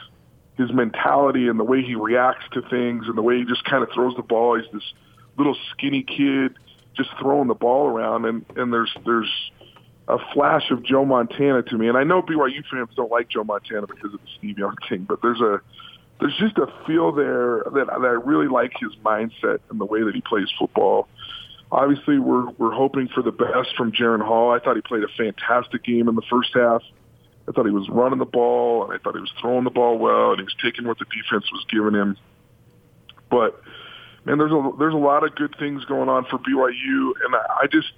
his 0.56 0.72
mentality 0.72 1.48
and 1.48 1.58
the 1.58 1.64
way 1.64 1.82
he 1.82 1.94
reacts 1.94 2.44
to 2.52 2.62
things 2.62 3.06
and 3.08 3.18
the 3.18 3.22
way 3.22 3.38
he 3.38 3.44
just 3.44 3.64
kind 3.64 3.82
of 3.82 3.90
throws 3.92 4.14
the 4.16 4.22
ball. 4.22 4.56
He's 4.56 4.70
this 4.72 4.92
little 5.36 5.56
skinny 5.72 6.02
kid 6.02 6.54
just 6.96 7.10
throwing 7.20 7.48
the 7.48 7.54
ball 7.54 7.86
around 7.86 8.24
and 8.24 8.44
and 8.56 8.72
there's 8.72 8.94
there's 9.04 9.50
a 10.08 10.18
flash 10.32 10.70
of 10.70 10.82
Joe 10.82 11.04
Montana 11.04 11.62
to 11.62 11.78
me. 11.78 11.88
And 11.88 11.96
I 11.96 12.04
know 12.04 12.22
BYU 12.22 12.62
fans 12.70 12.90
don't 12.94 13.10
like 13.10 13.28
Joe 13.30 13.44
Montana 13.44 13.86
because 13.86 14.12
of 14.12 14.20
the 14.20 14.28
Steve 14.38 14.58
Young 14.58 14.76
thing, 14.88 15.04
but 15.08 15.22
there's 15.22 15.40
a 15.40 15.60
there's 16.20 16.36
just 16.38 16.58
a 16.58 16.66
feel 16.86 17.12
there 17.12 17.64
that, 17.64 17.86
that 17.86 18.04
I 18.04 18.20
really 18.24 18.46
like 18.46 18.72
his 18.78 18.94
mindset 19.04 19.58
and 19.70 19.80
the 19.80 19.84
way 19.84 20.02
that 20.02 20.14
he 20.14 20.20
plays 20.20 20.48
football. 20.58 21.08
Obviously, 21.74 22.20
we're 22.20 22.48
we're 22.52 22.72
hoping 22.72 23.08
for 23.08 23.22
the 23.22 23.32
best 23.32 23.76
from 23.76 23.90
Jaren 23.90 24.24
Hall. 24.24 24.52
I 24.52 24.60
thought 24.60 24.76
he 24.76 24.82
played 24.82 25.02
a 25.02 25.08
fantastic 25.08 25.82
game 25.82 26.08
in 26.08 26.14
the 26.14 26.22
first 26.30 26.50
half. 26.54 26.82
I 27.48 27.52
thought 27.52 27.66
he 27.66 27.72
was 27.72 27.88
running 27.88 28.20
the 28.20 28.24
ball, 28.24 28.84
and 28.84 28.92
I 28.92 29.02
thought 29.02 29.14
he 29.14 29.20
was 29.20 29.32
throwing 29.40 29.64
the 29.64 29.70
ball 29.70 29.98
well, 29.98 30.30
and 30.30 30.38
he 30.38 30.44
was 30.44 30.54
taking 30.62 30.86
what 30.86 30.98
the 30.98 31.04
defense 31.06 31.50
was 31.52 31.66
giving 31.68 31.94
him. 31.94 32.16
But 33.28 33.60
man, 34.24 34.38
there's 34.38 34.52
a 34.52 34.70
there's 34.78 34.94
a 34.94 34.98
lot 34.98 35.24
of 35.24 35.34
good 35.34 35.56
things 35.58 35.84
going 35.84 36.08
on 36.08 36.26
for 36.30 36.38
BYU, 36.38 37.12
and 37.24 37.34
I, 37.34 37.64
I 37.64 37.66
just 37.66 37.92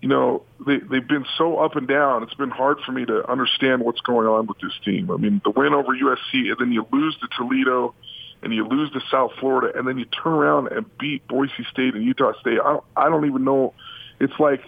you 0.00 0.08
know, 0.08 0.42
they, 0.64 0.78
they've 0.78 1.06
been 1.06 1.26
so 1.36 1.58
up 1.58 1.76
and 1.76 1.88
down. 1.88 2.22
It's 2.22 2.34
been 2.34 2.50
hard 2.50 2.78
for 2.86 2.92
me 2.92 3.04
to 3.06 3.28
understand 3.30 3.82
what's 3.82 4.00
going 4.00 4.28
on 4.28 4.46
with 4.46 4.58
this 4.58 4.72
team. 4.84 5.10
I 5.10 5.16
mean, 5.16 5.40
the 5.44 5.50
win 5.50 5.74
over 5.74 5.92
USC, 5.92 6.50
and 6.50 6.56
then 6.58 6.72
you 6.72 6.86
lose 6.92 7.16
to 7.18 7.28
Toledo, 7.36 7.94
and 8.42 8.54
you 8.54 8.66
lose 8.66 8.90
to 8.92 9.00
South 9.10 9.32
Florida, 9.40 9.76
and 9.76 9.86
then 9.86 9.98
you 9.98 10.04
turn 10.04 10.32
around 10.32 10.68
and 10.68 10.86
beat 10.98 11.26
Boise 11.28 11.66
State 11.70 11.94
and 11.94 12.04
Utah 12.04 12.32
State. 12.40 12.58
I 12.64 12.72
don't, 12.72 12.84
I 12.96 13.08
don't 13.08 13.26
even 13.26 13.44
know. 13.44 13.74
It's 14.20 14.38
like 14.38 14.62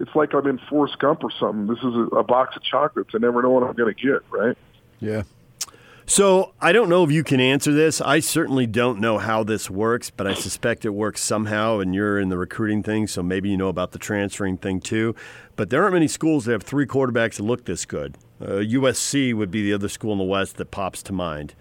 it's 0.00 0.14
like 0.14 0.34
I'm 0.34 0.46
in 0.46 0.58
Forrest 0.68 0.98
Gump 0.98 1.22
or 1.22 1.30
something. 1.38 1.66
This 1.66 1.78
is 1.78 1.94
a, 1.94 2.16
a 2.16 2.24
box 2.24 2.56
of 2.56 2.62
chocolates. 2.62 3.10
I 3.14 3.18
never 3.18 3.42
know 3.42 3.50
what 3.50 3.62
I'm 3.62 3.74
going 3.74 3.94
to 3.94 4.00
get. 4.00 4.22
Right? 4.30 4.56
Yeah. 5.00 5.22
So 6.06 6.52
I 6.60 6.72
don't 6.72 6.88
know 6.88 7.04
if 7.04 7.12
you 7.12 7.22
can 7.22 7.40
answer 7.40 7.72
this. 7.72 8.00
I 8.00 8.20
certainly 8.20 8.66
don't 8.66 9.00
know 9.00 9.18
how 9.18 9.44
this 9.44 9.70
works, 9.70 10.10
but 10.10 10.26
I 10.26 10.34
suspect 10.34 10.84
it 10.84 10.90
works 10.90 11.22
somehow. 11.22 11.78
And 11.78 11.94
you're 11.94 12.18
in 12.18 12.28
the 12.28 12.36
recruiting 12.36 12.82
thing, 12.82 13.06
so 13.06 13.22
maybe 13.22 13.50
you 13.50 13.56
know 13.56 13.68
about 13.68 13.92
the 13.92 13.98
transferring 13.98 14.58
thing 14.58 14.80
too. 14.80 15.14
But 15.54 15.70
there 15.70 15.82
aren't 15.82 15.94
many 15.94 16.08
schools 16.08 16.46
that 16.46 16.52
have 16.52 16.64
three 16.64 16.86
quarterbacks 16.86 17.36
that 17.36 17.44
look 17.44 17.64
this 17.64 17.84
good. 17.84 18.16
Uh, 18.40 18.58
USC 18.58 19.32
would 19.34 19.50
be 19.50 19.62
the 19.62 19.72
other 19.72 19.88
school 19.88 20.12
in 20.12 20.18
the 20.18 20.24
West 20.24 20.56
that 20.56 20.70
pops 20.72 21.02
to 21.04 21.12
mind. 21.12 21.54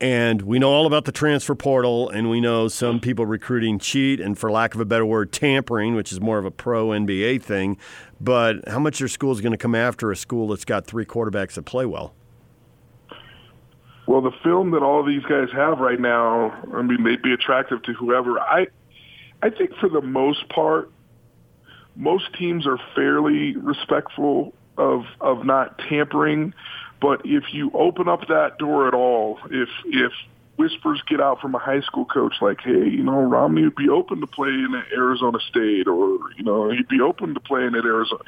And 0.00 0.42
we 0.42 0.60
know 0.60 0.70
all 0.70 0.86
about 0.86 1.06
the 1.06 1.12
transfer 1.12 1.56
portal, 1.56 2.08
and 2.08 2.30
we 2.30 2.40
know 2.40 2.68
some 2.68 3.00
people 3.00 3.26
recruiting 3.26 3.80
cheat 3.80 4.20
and, 4.20 4.38
for 4.38 4.50
lack 4.50 4.74
of 4.74 4.80
a 4.80 4.84
better 4.84 5.04
word, 5.04 5.32
tampering, 5.32 5.96
which 5.96 6.12
is 6.12 6.20
more 6.20 6.38
of 6.38 6.44
a 6.44 6.52
pro 6.52 6.88
NBA 6.88 7.42
thing. 7.42 7.76
But 8.20 8.68
how 8.68 8.78
much 8.78 9.00
your 9.00 9.08
school 9.08 9.32
is 9.32 9.40
going 9.40 9.52
to 9.52 9.58
come 9.58 9.74
after 9.74 10.12
a 10.12 10.16
school 10.16 10.48
that's 10.48 10.64
got 10.64 10.86
three 10.86 11.04
quarterbacks 11.04 11.54
that 11.54 11.64
play 11.64 11.84
well? 11.84 12.14
Well, 14.06 14.20
the 14.22 14.32
film 14.42 14.70
that 14.70 14.82
all 14.82 15.04
these 15.04 15.24
guys 15.24 15.48
have 15.52 15.80
right 15.80 16.00
now, 16.00 16.50
I 16.74 16.82
mean, 16.82 17.02
they'd 17.02 17.20
be 17.20 17.32
attractive 17.32 17.82
to 17.82 17.92
whoever. 17.92 18.40
I, 18.40 18.68
I 19.42 19.50
think 19.50 19.74
for 19.80 19.88
the 19.88 20.00
most 20.00 20.48
part, 20.48 20.90
most 21.96 22.32
teams 22.38 22.66
are 22.66 22.78
fairly 22.94 23.56
respectful 23.56 24.54
of 24.78 25.02
of 25.20 25.44
not 25.44 25.78
tampering. 25.88 26.54
But 27.00 27.22
if 27.24 27.52
you 27.52 27.70
open 27.74 28.08
up 28.08 28.26
that 28.28 28.58
door 28.58 28.88
at 28.88 28.94
all, 28.94 29.38
if 29.50 29.68
if 29.86 30.12
whispers 30.56 31.00
get 31.06 31.20
out 31.20 31.40
from 31.40 31.54
a 31.54 31.58
high 31.58 31.80
school 31.82 32.04
coach 32.04 32.34
like, 32.40 32.60
hey, 32.60 32.88
you 32.88 33.04
know, 33.04 33.22
Romney 33.22 33.62
would 33.62 33.76
be 33.76 33.88
open 33.88 34.20
to 34.20 34.26
playing 34.26 34.74
at 34.74 34.92
Arizona 34.92 35.38
State, 35.48 35.86
or 35.86 36.18
you 36.36 36.42
know, 36.42 36.70
he'd 36.70 36.88
be 36.88 37.00
open 37.00 37.34
to 37.34 37.40
playing 37.40 37.74
at 37.74 37.84
Arizona 37.84 38.22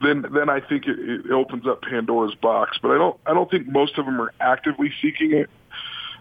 then 0.00 0.24
then 0.32 0.48
I 0.48 0.60
think 0.60 0.86
it, 0.86 0.98
it 0.98 1.30
opens 1.30 1.66
up 1.66 1.82
Pandora's 1.82 2.34
box. 2.36 2.78
But 2.80 2.92
I 2.92 2.98
don't 2.98 3.18
I 3.26 3.34
don't 3.34 3.50
think 3.50 3.66
most 3.66 3.98
of 3.98 4.04
them 4.04 4.20
are 4.20 4.32
actively 4.40 4.92
seeking 5.02 5.32
it. 5.32 5.50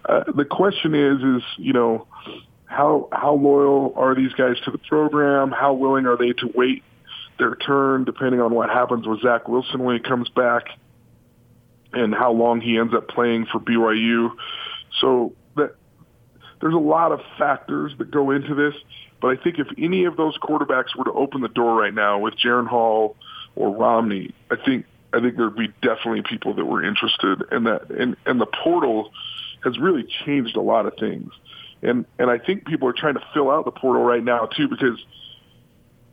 Uh, 0.05 0.23
the 0.35 0.45
question 0.45 0.95
is 0.95 1.21
is 1.21 1.43
you 1.57 1.73
know 1.73 2.07
how 2.65 3.09
how 3.11 3.33
loyal 3.33 3.93
are 3.95 4.15
these 4.15 4.33
guys 4.33 4.59
to 4.65 4.71
the 4.71 4.77
program? 4.77 5.51
How 5.51 5.73
willing 5.73 6.05
are 6.05 6.17
they 6.17 6.33
to 6.33 6.51
wait 6.53 6.83
their 7.37 7.55
turn, 7.55 8.03
depending 8.03 8.41
on 8.41 8.53
what 8.53 8.69
happens 8.69 9.05
with 9.05 9.21
Zach 9.21 9.47
Wilson 9.47 9.83
when 9.83 9.95
he 9.95 10.01
comes 10.01 10.27
back, 10.29 10.69
and 11.93 12.13
how 12.13 12.31
long 12.31 12.61
he 12.61 12.77
ends 12.77 12.93
up 12.93 13.07
playing 13.07 13.45
for 13.51 13.59
BYU. 13.59 14.31
So 15.01 15.33
that 15.55 15.75
there's 16.61 16.73
a 16.73 16.79
lot 16.79 17.11
of 17.11 17.21
factors 17.37 17.93
that 17.97 18.11
go 18.11 18.31
into 18.31 18.55
this. 18.55 18.73
But 19.21 19.29
I 19.29 19.41
think 19.41 19.59
if 19.59 19.67
any 19.77 20.05
of 20.05 20.15
those 20.15 20.37
quarterbacks 20.37 20.95
were 20.95 21.05
to 21.05 21.13
open 21.13 21.41
the 21.41 21.47
door 21.47 21.75
right 21.75 21.93
now 21.93 22.19
with 22.19 22.35
Jaren 22.35 22.67
Hall, 22.67 23.15
or 23.57 23.75
Romney, 23.75 24.33
I 24.51 24.55
think 24.55 24.85
I 25.13 25.19
think 25.19 25.35
there'd 25.35 25.55
be 25.55 25.73
definitely 25.81 26.21
people 26.21 26.53
that 26.53 26.65
were 26.65 26.83
interested 26.83 27.43
in 27.51 27.63
that. 27.63 27.89
And 27.89 28.15
and 28.25 28.39
the 28.39 28.45
portal 28.45 29.11
has 29.63 29.77
really 29.79 30.03
changed 30.25 30.55
a 30.55 30.61
lot 30.61 30.85
of 30.85 30.93
things. 30.99 31.31
And 31.81 32.05
and 32.19 32.29
I 32.29 32.37
think 32.37 32.65
people 32.65 32.87
are 32.87 32.93
trying 32.93 33.15
to 33.15 33.23
fill 33.33 33.49
out 33.49 33.65
the 33.65 33.71
portal 33.71 34.03
right 34.03 34.23
now 34.23 34.45
too 34.45 34.67
because 34.67 35.03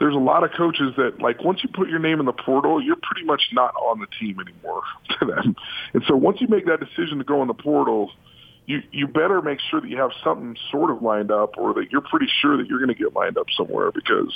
there's 0.05 0.15
a 0.15 0.19
lot 0.19 0.45
of 0.45 0.51
coaches 0.55 0.93
that 0.99 1.19
like 1.19 1.43
once 1.43 1.63
you 1.63 1.71
put 1.71 1.89
your 1.89 1.99
name 1.99 2.21
in 2.21 2.27
the 2.27 2.33
portal, 2.35 2.79
you're 2.79 3.01
pretty 3.01 3.25
much 3.25 3.41
not 3.55 3.75
on 3.77 4.01
the 4.01 4.07
team 4.21 4.39
anymore 4.39 4.83
to 5.19 5.25
them. 5.25 5.57
And 5.95 6.05
so 6.07 6.15
once 6.15 6.43
you 6.43 6.47
make 6.47 6.67
that 6.67 6.79
decision 6.79 7.17
to 7.17 7.25
go 7.25 7.41
in 7.41 7.49
the 7.49 7.55
portal, 7.55 8.11
you 8.67 8.83
you 8.93 9.07
better 9.07 9.41
make 9.41 9.61
sure 9.71 9.81
that 9.81 9.89
you 9.89 9.97
have 9.97 10.11
something 10.23 10.59
sort 10.71 10.91
of 10.91 11.01
lined 11.01 11.31
up 11.31 11.57
or 11.57 11.73
that 11.73 11.87
you're 11.91 12.03
pretty 12.03 12.27
sure 12.43 12.59
that 12.59 12.67
you're 12.67 12.81
going 12.81 12.95
to 12.95 13.03
get 13.03 13.15
lined 13.15 13.39
up 13.39 13.47
somewhere 13.57 13.91
because 13.93 14.31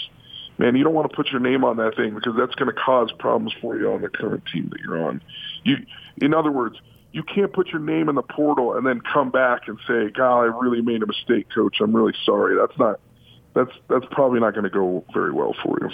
man, 0.57 0.75
you 0.75 0.85
don't 0.85 0.95
want 0.95 1.11
to 1.11 1.15
put 1.15 1.29
your 1.29 1.41
name 1.41 1.65
on 1.65 1.77
that 1.77 1.97
thing 1.97 2.15
because 2.15 2.33
that's 2.39 2.55
going 2.55 2.75
to 2.75 2.81
cause 2.81 3.13
problems 3.19 3.53
for 3.61 3.79
you 3.79 3.93
on 3.93 4.01
the 4.01 4.09
current 4.09 4.45
team 4.51 4.71
that 4.71 4.81
you're 4.81 5.05
on. 5.05 5.21
You, 5.65 5.77
in 6.23 6.33
other 6.33 6.51
words, 6.51 6.77
you 7.13 7.23
can't 7.23 7.53
put 7.53 7.69
your 7.69 7.81
name 7.83 8.09
in 8.09 8.15
the 8.15 8.23
portal 8.23 8.75
and 8.75 8.87
then 8.87 9.03
come 9.03 9.31
back 9.31 9.69
and 9.69 9.79
say, 9.87 10.09
"God, 10.09 10.41
I 10.41 10.45
really 10.45 10.81
made 10.81 11.03
a 11.03 11.07
mistake, 11.07 11.49
coach. 11.55 11.77
I'm 11.83 11.95
really 11.95 12.15
sorry." 12.25 12.57
That's 12.57 12.79
not. 12.79 13.01
That's 13.59 13.73
that's 13.89 14.05
probably 14.13 14.39
not 14.39 14.55
going 14.55 14.65
to 14.65 14.71
go 14.71 15.05
very 15.13 15.33
well 15.33 15.53
for 15.65 15.77
you. 15.81 15.91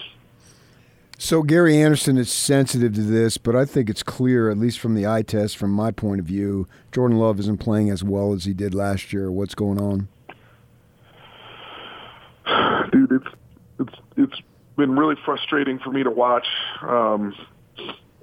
So 1.16 1.42
Gary 1.42 1.80
Anderson 1.80 2.18
is 2.18 2.30
sensitive 2.30 2.94
to 2.94 3.00
this, 3.00 3.38
but 3.38 3.56
I 3.56 3.64
think 3.64 3.88
it's 3.88 4.02
clear, 4.02 4.50
at 4.50 4.58
least 4.58 4.78
from 4.78 4.94
the 4.94 5.06
eye 5.06 5.22
test, 5.22 5.56
from 5.56 5.70
my 5.70 5.90
point 5.90 6.20
of 6.20 6.26
view, 6.26 6.68
Jordan 6.92 7.18
Love 7.18 7.40
isn't 7.40 7.58
playing 7.58 7.88
as 7.88 8.04
well 8.04 8.34
as 8.34 8.44
he 8.44 8.52
did 8.52 8.74
last 8.74 9.14
year. 9.14 9.30
What's 9.30 9.54
going 9.54 9.80
on? 9.80 10.08
Dude, 12.92 13.12
it's 13.12 13.34
it's 13.78 13.94
it's 14.18 14.42
been 14.76 14.94
really 14.94 15.16
frustrating 15.24 15.78
for 15.78 15.90
me 15.90 16.02
to 16.02 16.10
watch. 16.10 16.46
Um, 16.82 17.34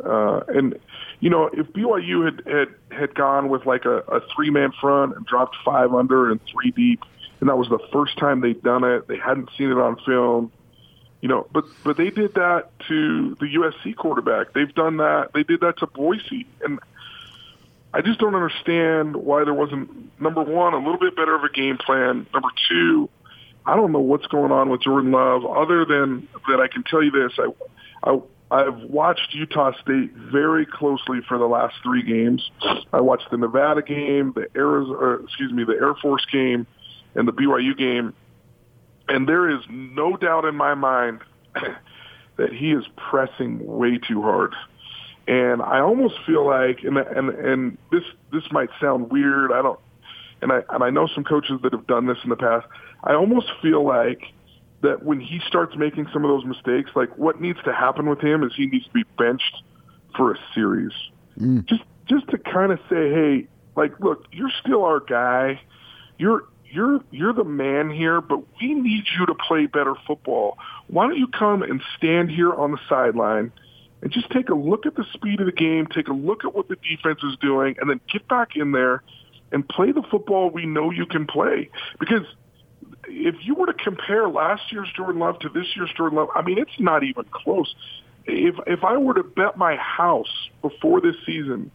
uh, 0.06 0.42
and 0.50 0.78
you 1.20 1.32
know, 1.32 1.50
if 1.52 1.66
BYU 1.74 2.26
had 2.26 2.46
had 2.46 2.68
had 2.96 3.16
gone 3.16 3.50
with 3.50 3.66
like 3.66 3.86
a, 3.86 3.98
a 4.02 4.22
three 4.36 4.52
man 4.52 4.72
front 4.80 5.16
and 5.16 5.26
dropped 5.26 5.56
five 5.66 5.96
under 5.96 6.30
and 6.30 6.40
three 6.52 6.70
deep, 6.70 7.02
and 7.42 7.50
that 7.50 7.58
was 7.58 7.68
the 7.68 7.80
first 7.92 8.18
time 8.18 8.40
they'd 8.40 8.64
done 8.64 8.84
it, 8.84 9.08
they 9.08 9.18
hadn't 9.18 9.50
seen 9.58 9.72
it 9.72 9.78
on 9.78 9.98
film. 10.06 10.52
You 11.22 11.28
know, 11.30 11.48
but 11.52 11.66
but 11.84 11.98
they 11.98 12.10
did 12.10 12.34
that 12.36 12.70
to 12.88 13.36
the 13.40 13.46
USC 13.46 13.96
quarterback. 13.96 14.54
They've 14.54 14.74
done 14.74 14.98
that. 14.98 15.32
They 15.34 15.44
did 15.44 15.60
that 15.60 15.78
to 15.80 15.88
Boise, 15.88 16.48
and 16.64 16.80
I 17.94 18.02
just 18.02 18.20
don't 18.20 18.34
understand 18.34 19.16
why 19.16 19.44
there 19.44 19.54
wasn't 19.54 20.20
number 20.20 20.42
one 20.42 20.74
a 20.74 20.78
little 20.78 20.98
bit 20.98 21.16
better 21.16 21.36
of 21.36 21.44
a 21.44 21.50
game 21.50 21.78
plan. 21.78 22.26
Number 22.34 22.50
two, 22.70 23.08
I 23.66 23.76
don't 23.76 23.92
know 23.92 24.00
what's 24.00 24.26
going 24.28 24.52
on 24.52 24.70
with 24.70 24.82
Jordan 24.82 25.12
Love, 25.12 25.46
other 25.46 25.86
than 25.86 26.28
that 26.48 26.60
I 26.60 26.68
can 26.68 26.84
tell 26.84 27.04
you 27.04 27.12
this: 27.12 27.34
I, 27.38 28.10
I 28.10 28.20
I've 28.52 28.82
watched 28.82 29.34
Utah 29.34 29.72
State 29.82 30.12
very 30.14 30.66
closely 30.66 31.20
for 31.28 31.38
the 31.38 31.46
last 31.46 31.76
three 31.84 32.04
games. 32.04 32.50
I 32.92 33.00
watched 33.00 33.30
the 33.30 33.38
Nevada 33.38 33.82
game, 33.82 34.34
the 34.36 34.48
Arizona, 34.56 35.24
excuse 35.24 35.54
me, 35.54 35.64
the 35.64 35.74
Air 35.74 35.94
Force 36.02 36.26
game, 36.32 36.66
and 37.16 37.28
the 37.28 37.34
BYU 37.34 37.78
game, 37.78 38.14
and 39.08 39.28
there 39.28 39.50
is 39.50 39.62
no 39.70 40.18
doubt 40.18 40.46
in 40.46 40.56
my 40.56 40.74
mind 40.74 41.22
that 42.38 42.54
he 42.54 42.72
is 42.72 42.86
pressing 42.96 43.66
way 43.66 43.98
too 43.98 44.22
hard. 44.22 44.54
And 45.28 45.62
I 45.62 45.80
almost 45.80 46.16
feel 46.26 46.46
like, 46.46 46.84
and 46.84 46.98
and 46.98 47.30
and 47.30 47.78
this 47.92 48.04
this 48.32 48.44
might 48.52 48.70
sound 48.80 49.12
weird. 49.12 49.52
I 49.52 49.62
don't, 49.62 49.80
and 50.42 50.52
I 50.52 50.64
and 50.70 50.84
I 50.84 50.90
know 50.90 51.08
some 51.08 51.24
coaches 51.24 51.60
that 51.64 51.74
have 51.74 51.88
done 51.88 52.08
this 52.08 52.18
in 52.24 52.30
the 52.30 52.36
past. 52.36 52.68
I 53.04 53.14
almost 53.14 53.52
feel 53.62 53.86
like 53.86 54.24
that 54.82 55.04
when 55.04 55.20
he 55.20 55.40
starts 55.48 55.76
making 55.76 56.08
some 56.12 56.26
of 56.26 56.30
those 56.30 56.46
mistakes, 56.46 56.92
like 56.96 57.16
what 57.18 57.40
needs 57.40 57.60
to 57.66 57.74
happen 57.74 58.10
with 58.10 58.20
him 58.20 58.44
is 58.44 58.52
he 58.56 58.66
needs 58.66 58.86
to 58.86 58.92
be 58.92 59.04
benched 59.18 59.58
for 59.62 59.72
for 60.16 60.34
a 60.34 60.38
series. 60.54 60.92
Mm. 61.40 61.66
Just 61.66 61.84
just 62.08 62.28
to 62.30 62.38
kind 62.38 62.72
of 62.72 62.80
say, 62.90 63.10
hey, 63.10 63.48
like, 63.76 64.00
look, 64.00 64.26
you're 64.32 64.52
still 64.64 64.84
our 64.84 65.00
guy. 65.00 65.62
You're 66.18 66.44
you're 66.72 67.00
you're 67.12 67.34
the 67.34 67.44
man 67.44 67.90
here, 67.90 68.22
but 68.22 68.40
we 68.60 68.74
need 68.74 69.04
you 69.18 69.26
to 69.26 69.36
play 69.36 69.66
better 69.66 69.96
football. 70.08 70.58
Why 70.88 71.08
don't 71.08 71.18
you 71.18 71.28
come 71.28 71.64
and 71.64 71.82
stand 71.98 72.32
here 72.32 72.54
on 72.54 72.72
the 72.72 72.80
sideline 72.90 73.52
and 74.02 74.12
just 74.12 74.30
take 74.32 74.50
a 74.50 74.56
look 74.56 74.86
at 74.86 74.96
the 74.96 75.06
speed 75.14 75.40
of 75.40 75.46
the 75.46 75.52
game, 75.52 75.88
take 75.88 76.08
a 76.08 76.14
look 76.14 76.44
at 76.46 76.56
what 76.56 76.68
the 76.68 76.76
defense 76.78 77.20
is 77.24 77.38
doing, 77.42 77.76
and 77.80 77.90
then 77.90 78.00
get 78.12 78.28
back 78.28 78.56
in 78.56 78.72
there 78.72 79.04
and 79.52 79.68
play 79.68 79.92
the 79.92 80.04
football 80.10 80.50
we 80.50 80.66
know 80.66 80.92
you 80.92 81.06
can 81.06 81.28
play. 81.28 81.70
Because 82.00 82.26
if 83.08 83.36
you 83.42 83.56
were 83.56 83.68
to 83.68 83.74
compare 83.74 84.28
last 84.30 84.72
year's 84.72 84.90
Jordan 84.96 85.20
Love 85.20 85.40
to 85.40 85.50
this 85.50 85.68
year's 85.76 85.92
Jordan 85.96 86.18
Love, 86.18 86.30
I 86.34 86.42
mean, 86.42 86.58
it's 86.58 86.80
not 86.80 87.04
even 87.04 87.26
close. 87.32 87.76
If 88.26 88.56
if 88.68 88.84
I 88.84 88.98
were 88.98 89.14
to 89.16 89.24
bet 89.24 89.58
my 89.58 89.76
house 89.76 90.50
before 90.62 91.02
this 91.02 91.16
season, 91.26 91.72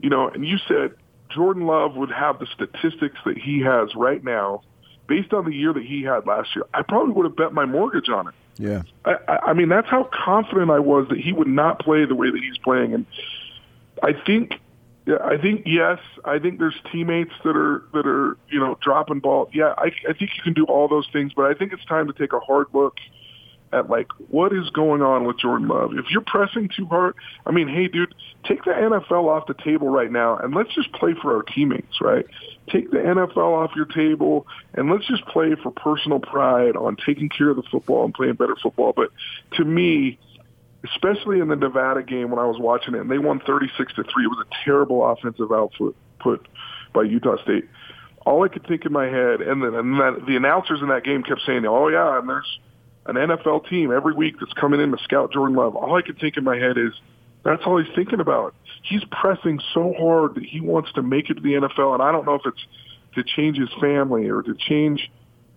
you 0.00 0.10
know, 0.10 0.28
and 0.28 0.46
you 0.46 0.58
said 0.66 0.94
Jordan 1.34 1.66
Love 1.66 1.96
would 1.96 2.10
have 2.10 2.38
the 2.38 2.46
statistics 2.46 3.18
that 3.24 3.36
he 3.36 3.60
has 3.60 3.94
right 3.94 4.22
now, 4.22 4.62
based 5.06 5.32
on 5.32 5.44
the 5.44 5.54
year 5.54 5.72
that 5.72 5.84
he 5.84 6.02
had 6.02 6.26
last 6.26 6.54
year, 6.54 6.64
I 6.72 6.82
probably 6.82 7.12
would 7.12 7.24
have 7.24 7.36
bet 7.36 7.52
my 7.52 7.64
mortgage 7.64 8.08
on 8.08 8.28
it. 8.28 8.34
Yeah. 8.56 8.82
I, 9.04 9.16
I 9.46 9.52
mean, 9.52 9.68
that's 9.68 9.88
how 9.88 10.08
confident 10.12 10.70
I 10.70 10.78
was 10.78 11.08
that 11.08 11.18
he 11.18 11.32
would 11.32 11.48
not 11.48 11.80
play 11.80 12.04
the 12.04 12.14
way 12.14 12.30
that 12.30 12.40
he's 12.40 12.58
playing, 12.58 12.94
and 12.94 13.06
I 14.02 14.12
think, 14.12 14.60
I 15.08 15.36
think 15.36 15.62
yes, 15.66 15.98
I 16.24 16.38
think 16.38 16.58
there's 16.58 16.80
teammates 16.90 17.32
that 17.44 17.56
are 17.56 17.84
that 17.92 18.06
are 18.06 18.36
you 18.48 18.60
know 18.60 18.78
dropping 18.80 19.20
ball. 19.20 19.50
Yeah, 19.52 19.74
I, 19.76 19.92
I 20.08 20.12
think 20.12 20.36
you 20.36 20.42
can 20.42 20.52
do 20.52 20.64
all 20.64 20.88
those 20.88 21.08
things, 21.12 21.32
but 21.34 21.46
I 21.46 21.54
think 21.54 21.72
it's 21.72 21.84
time 21.84 22.06
to 22.06 22.12
take 22.12 22.32
a 22.32 22.40
hard 22.40 22.68
look 22.72 22.96
at 23.74 23.90
like 23.90 24.08
what 24.28 24.52
is 24.52 24.70
going 24.70 25.02
on 25.02 25.24
with 25.24 25.38
Jordan 25.38 25.68
Love. 25.68 25.92
If 25.94 26.06
you're 26.10 26.22
pressing 26.26 26.70
too 26.74 26.86
hard, 26.86 27.14
I 27.44 27.50
mean, 27.50 27.68
hey, 27.68 27.88
dude, 27.88 28.14
take 28.44 28.64
the 28.64 28.70
NFL 28.70 29.28
off 29.28 29.46
the 29.46 29.54
table 29.54 29.88
right 29.88 30.10
now, 30.10 30.36
and 30.36 30.54
let's 30.54 30.74
just 30.74 30.92
play 30.92 31.14
for 31.20 31.36
our 31.36 31.42
teammates, 31.42 32.00
right? 32.00 32.26
Take 32.70 32.90
the 32.90 32.98
NFL 32.98 33.36
off 33.36 33.72
your 33.76 33.86
table, 33.86 34.46
and 34.74 34.90
let's 34.90 35.06
just 35.06 35.24
play 35.26 35.54
for 35.62 35.70
personal 35.70 36.20
pride 36.20 36.76
on 36.76 36.96
taking 37.04 37.28
care 37.28 37.50
of 37.50 37.56
the 37.56 37.64
football 37.70 38.04
and 38.04 38.14
playing 38.14 38.34
better 38.34 38.56
football. 38.62 38.92
But 38.94 39.10
to 39.56 39.64
me, 39.64 40.18
especially 40.84 41.40
in 41.40 41.48
the 41.48 41.56
Nevada 41.56 42.02
game 42.02 42.30
when 42.30 42.38
I 42.38 42.46
was 42.46 42.58
watching 42.58 42.94
it, 42.94 43.00
and 43.00 43.10
they 43.10 43.18
won 43.18 43.40
36 43.40 43.94
to 43.94 44.02
three. 44.04 44.24
It 44.24 44.28
was 44.28 44.46
a 44.46 44.64
terrible 44.64 45.06
offensive 45.06 45.50
output 45.52 45.96
put 46.20 46.46
by 46.92 47.02
Utah 47.02 47.42
State. 47.42 47.68
All 48.26 48.42
I 48.44 48.48
could 48.48 48.66
think 48.66 48.86
in 48.86 48.92
my 48.92 49.06
head, 49.06 49.42
and 49.42 49.62
then 49.62 49.74
and 49.74 50.00
that, 50.00 50.26
the 50.26 50.36
announcers 50.36 50.80
in 50.80 50.88
that 50.88 51.04
game 51.04 51.22
kept 51.22 51.42
saying, 51.46 51.66
"Oh 51.66 51.88
yeah," 51.88 52.18
and 52.18 52.28
there's 52.28 52.58
an 53.06 53.16
NFL 53.16 53.68
team 53.68 53.92
every 53.92 54.14
week 54.14 54.36
that's 54.40 54.52
coming 54.54 54.80
in 54.80 54.90
to 54.90 54.98
scout 55.02 55.32
Jordan 55.32 55.56
Love. 55.56 55.76
All 55.76 55.96
I 55.96 56.02
could 56.02 56.18
think 56.18 56.36
in 56.36 56.44
my 56.44 56.56
head 56.56 56.78
is, 56.78 56.92
that's 57.44 57.62
all 57.66 57.82
he's 57.82 57.94
thinking 57.94 58.20
about. 58.20 58.54
He's 58.82 59.04
pressing 59.10 59.60
so 59.74 59.94
hard 59.98 60.36
that 60.36 60.44
he 60.44 60.60
wants 60.60 60.92
to 60.94 61.02
make 61.02 61.28
it 61.28 61.34
to 61.34 61.40
the 61.40 61.52
NFL, 61.52 61.94
and 61.94 62.02
I 62.02 62.10
don't 62.10 62.24
know 62.24 62.34
if 62.34 62.42
it's 62.46 62.66
to 63.14 63.22
change 63.22 63.58
his 63.58 63.68
family 63.80 64.28
or 64.28 64.42
to 64.42 64.54
change 64.54 65.10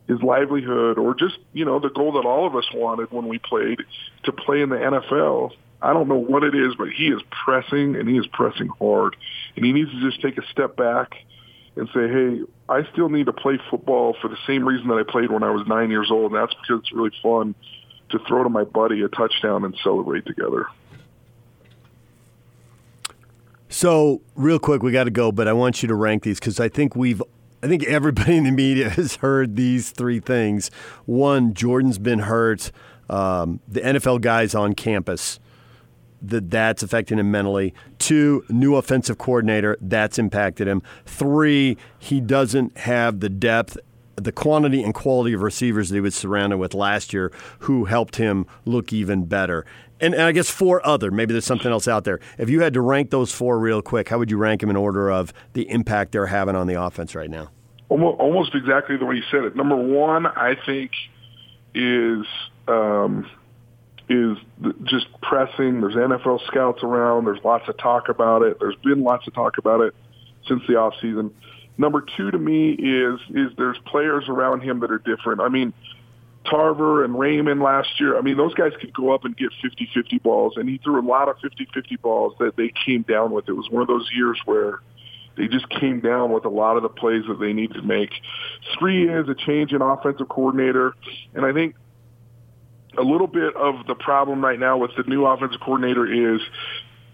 his 0.07 0.21
livelihood 0.21 0.97
or 0.97 1.13
just, 1.15 1.37
you 1.53 1.65
know, 1.65 1.79
the 1.79 1.89
goal 1.89 2.13
that 2.13 2.25
all 2.25 2.47
of 2.47 2.55
us 2.55 2.65
wanted 2.73 3.11
when 3.11 3.27
we 3.27 3.39
played 3.39 3.79
to 4.23 4.31
play 4.31 4.61
in 4.61 4.69
the 4.69 4.75
NFL. 4.75 5.51
I 5.81 5.93
don't 5.93 6.07
know 6.07 6.17
what 6.17 6.43
it 6.43 6.55
is, 6.55 6.75
but 6.75 6.89
he 6.89 7.07
is 7.07 7.21
pressing 7.45 7.95
and 7.95 8.07
he 8.07 8.17
is 8.17 8.25
pressing 8.27 8.67
hard. 8.79 9.15
And 9.55 9.65
he 9.65 9.73
needs 9.73 9.91
to 9.91 9.99
just 9.99 10.21
take 10.21 10.37
a 10.37 10.47
step 10.47 10.75
back 10.75 11.15
and 11.77 11.87
say, 11.93 12.07
hey, 12.07 12.41
I 12.69 12.83
still 12.91 13.09
need 13.09 13.27
to 13.27 13.33
play 13.33 13.59
football 13.69 14.15
for 14.21 14.27
the 14.27 14.37
same 14.45 14.67
reason 14.67 14.87
that 14.89 14.95
I 14.95 15.03
played 15.09 15.31
when 15.31 15.43
I 15.43 15.51
was 15.51 15.65
nine 15.67 15.89
years 15.89 16.09
old. 16.11 16.31
And 16.31 16.41
that's 16.41 16.53
because 16.53 16.79
it's 16.79 16.91
really 16.91 17.11
fun 17.21 17.55
to 18.09 18.19
throw 18.27 18.43
to 18.43 18.49
my 18.49 18.63
buddy 18.63 19.01
a 19.01 19.09
touchdown 19.09 19.63
and 19.63 19.75
celebrate 19.83 20.25
together. 20.25 20.65
So, 23.69 24.21
real 24.35 24.59
quick, 24.59 24.81
we 24.81 24.91
got 24.91 25.03
to 25.03 25.11
go, 25.11 25.31
but 25.31 25.47
I 25.47 25.53
want 25.53 25.81
you 25.83 25.87
to 25.87 25.95
rank 25.95 26.23
these 26.23 26.39
because 26.39 26.59
I 26.59 26.69
think 26.69 26.95
we've, 26.95 27.21
I 27.61 27.67
think 27.67 27.83
everybody 27.83 28.37
in 28.37 28.45
the 28.45 28.51
media 28.51 28.89
has 28.91 29.17
heard 29.17 29.55
these 29.55 29.91
three 29.91 30.19
things. 30.19 30.71
One, 31.05 31.53
Jordan's 31.53 31.99
been 31.99 32.19
hurt. 32.19 32.71
Um, 33.09 33.59
the 33.67 33.81
NFL 33.81 34.21
guys 34.21 34.55
on 34.55 34.73
campus, 34.73 35.39
that 36.21 36.49
that's 36.49 36.81
affecting 36.81 37.19
him 37.19 37.31
mentally. 37.31 37.73
Two, 38.07 38.45
new 38.47 38.77
offensive 38.77 39.17
coordinator, 39.17 39.75
that's 39.81 40.17
impacted 40.17 40.65
him. 40.65 40.81
Three, 41.05 41.75
he 41.99 42.21
doesn't 42.21 42.77
have 42.77 43.19
the 43.19 43.27
depth 43.27 43.77
the 44.15 44.31
quantity 44.31 44.81
and 44.81 44.93
quality 44.93 45.33
of 45.33 45.41
receivers 45.41 45.89
that 45.89 45.95
he 45.95 45.99
was 45.99 46.15
surrounded 46.15 46.55
with 46.55 46.73
last 46.73 47.11
year 47.11 47.33
who 47.59 47.83
helped 47.83 48.15
him 48.15 48.45
look 48.63 48.93
even 48.93 49.25
better. 49.25 49.65
And, 49.99 50.13
and, 50.13 50.23
I 50.23 50.31
guess 50.31 50.49
four 50.49 50.79
other, 50.87 51.11
maybe 51.11 51.33
there's 51.33 51.43
something 51.43 51.69
else 51.69 51.85
out 51.85 52.05
there. 52.05 52.21
If 52.37 52.49
you 52.49 52.61
had 52.61 52.73
to 52.75 52.81
rank 52.81 53.09
those 53.09 53.33
four 53.33 53.59
real 53.59 53.81
quick, 53.81 54.07
how 54.07 54.19
would 54.19 54.31
you 54.31 54.37
rank 54.37 54.61
them 54.61 54.69
in 54.69 54.77
order 54.77 55.11
of 55.11 55.33
the 55.51 55.69
impact 55.69 56.13
they're 56.13 56.27
having 56.27 56.55
on 56.55 56.67
the 56.67 56.81
offense 56.81 57.13
right 57.13 57.29
now? 57.29 57.51
Almost, 57.89 58.55
exactly 58.55 58.95
the 58.95 59.05
way 59.05 59.17
you 59.17 59.23
said 59.29 59.43
it. 59.43 59.53
Number 59.53 59.75
one, 59.75 60.27
I 60.27 60.55
think, 60.65 60.91
is 61.75 62.25
um, 62.69 63.29
is 64.09 64.37
just 64.83 65.07
pressing. 65.21 65.81
There's 65.81 65.95
NFL 65.95 66.45
scouts 66.47 66.83
around. 66.83 67.25
There's 67.25 67.43
lots 67.43 67.67
of 67.67 67.77
talk 67.77 68.09
about 68.09 68.41
it. 68.41 68.57
There's 68.59 68.77
been 68.83 69.03
lots 69.03 69.27
of 69.27 69.33
talk 69.33 69.57
about 69.57 69.81
it 69.81 69.93
since 70.47 70.63
the 70.67 70.75
off 70.75 70.93
season. 71.01 71.33
Number 71.77 72.01
two 72.01 72.31
to 72.31 72.37
me 72.37 72.71
is 72.71 73.19
is 73.29 73.51
there's 73.57 73.77
players 73.85 74.25
around 74.29 74.61
him 74.61 74.79
that 74.79 74.91
are 74.91 74.99
different. 74.99 75.41
I 75.41 75.49
mean, 75.49 75.73
Tarver 76.49 77.03
and 77.03 77.19
Raymond 77.19 77.61
last 77.61 77.99
year, 77.99 78.17
I 78.17 78.21
mean, 78.21 78.37
those 78.37 78.53
guys 78.53 78.71
could 78.79 78.93
go 78.93 79.13
up 79.13 79.25
and 79.25 79.35
get 79.35 79.49
50-50 79.63 80.23
balls, 80.23 80.53
and 80.55 80.67
he 80.69 80.77
threw 80.77 80.99
a 80.99 81.05
lot 81.05 81.27
of 81.27 81.37
50-50 81.37 82.01
balls 82.01 82.33
that 82.39 82.55
they 82.55 82.71
came 82.85 83.01
down 83.01 83.31
with. 83.31 83.49
It 83.49 83.53
was 83.53 83.69
one 83.69 83.81
of 83.81 83.87
those 83.87 84.09
years 84.15 84.39
where 84.45 84.79
they 85.35 85.47
just 85.47 85.69
came 85.69 85.99
down 85.99 86.31
with 86.31 86.45
a 86.45 86.49
lot 86.49 86.77
of 86.77 86.83
the 86.83 86.89
plays 86.89 87.23
that 87.27 87.39
they 87.39 87.53
needed 87.53 87.75
to 87.75 87.81
make. 87.83 88.11
Three 88.79 89.09
is 89.09 89.27
a 89.29 89.35
change 89.35 89.73
in 89.73 89.81
offensive 89.81 90.29
coordinator, 90.29 90.95
and 91.35 91.45
I 91.45 91.53
think 91.53 91.75
a 92.97 93.01
little 93.01 93.27
bit 93.27 93.55
of 93.55 93.85
the 93.87 93.95
problem 93.95 94.43
right 94.43 94.59
now 94.59 94.77
with 94.77 94.91
the 94.95 95.03
new 95.03 95.25
offensive 95.25 95.61
coordinator 95.61 96.35
is 96.35 96.41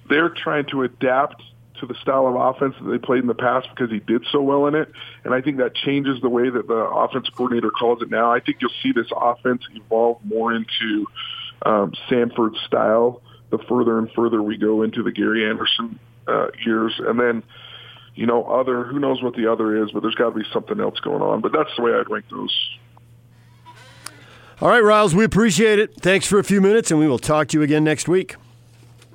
they're 0.10 0.30
trying 0.30 0.66
to 0.68 0.84
adapt 0.84 1.42
to 1.80 1.86
the 1.86 1.96
style 1.96 2.28
of 2.28 2.36
offense 2.36 2.76
that 2.82 2.90
they 2.90 2.98
played 2.98 3.22
in 3.22 3.28
the 3.28 3.34
past 3.34 3.68
because 3.70 3.92
he 3.92 4.00
did 4.00 4.26
so 4.32 4.42
well 4.42 4.68
in 4.68 4.76
it. 4.76 4.90
And 5.24 5.34
I 5.34 5.42
think 5.42 5.58
that 5.58 5.76
changes 5.76 6.22
the 6.22 6.30
way 6.30 6.50
that 6.50 6.68
the 6.68 6.74
offensive 6.74 7.34
coordinator 7.36 7.72
calls 7.72 8.02
it 8.02 8.10
now. 8.10 8.32
I 8.32 8.40
think 8.40 8.58
you'll 8.62 8.72
see 8.82 8.92
this 8.92 9.08
offense 9.16 9.64
evolve 9.74 10.24
more 10.24 10.54
into 10.54 11.08
um, 11.66 11.94
Sanford 12.10 12.56
style 12.66 13.22
the 13.50 13.60
further 13.70 14.00
and 14.00 14.12
further 14.12 14.42
we 14.42 14.58
go 14.58 14.82
into 14.82 15.04
the 15.04 15.12
Gary 15.12 15.48
Anderson 15.48 16.00
uh, 16.28 16.48
years. 16.66 16.94
And 16.98 17.20
then, 17.20 17.44
you 18.16 18.26
know, 18.26 18.46
other, 18.46 18.84
who 18.84 19.00
knows 19.00 19.22
what 19.22 19.36
the 19.36 19.52
other 19.52 19.84
is, 19.84 19.92
but 19.92 20.02
there's 20.02 20.16
got 20.16 20.30
to 20.30 20.40
be 20.40 20.46
something 20.52 20.80
else 20.80 21.00
going 21.00 21.22
on. 21.22 21.42
But 21.42 21.52
that's 21.52 21.70
the 21.78 21.84
way 21.84 21.94
I'd 21.94 22.10
rank 22.10 22.26
those. 22.32 22.54
All 24.62 24.70
right, 24.70 24.84
Riles, 24.84 25.16
we 25.16 25.24
appreciate 25.24 25.80
it. 25.80 25.96
Thanks 25.96 26.28
for 26.28 26.40
a 26.40 26.44
few 26.44 26.62
minutes, 26.62 26.92
and 26.92 27.00
we 27.00 27.08
will 27.08 27.20
talk 27.20 27.48
to 27.50 27.58
you 27.58 27.64
again 27.64 27.84
next 27.84 28.08
week. 28.08 28.36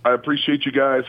I 0.05 0.13
appreciate 0.13 0.67
you 0.67 0.73
guys. 0.73 1.05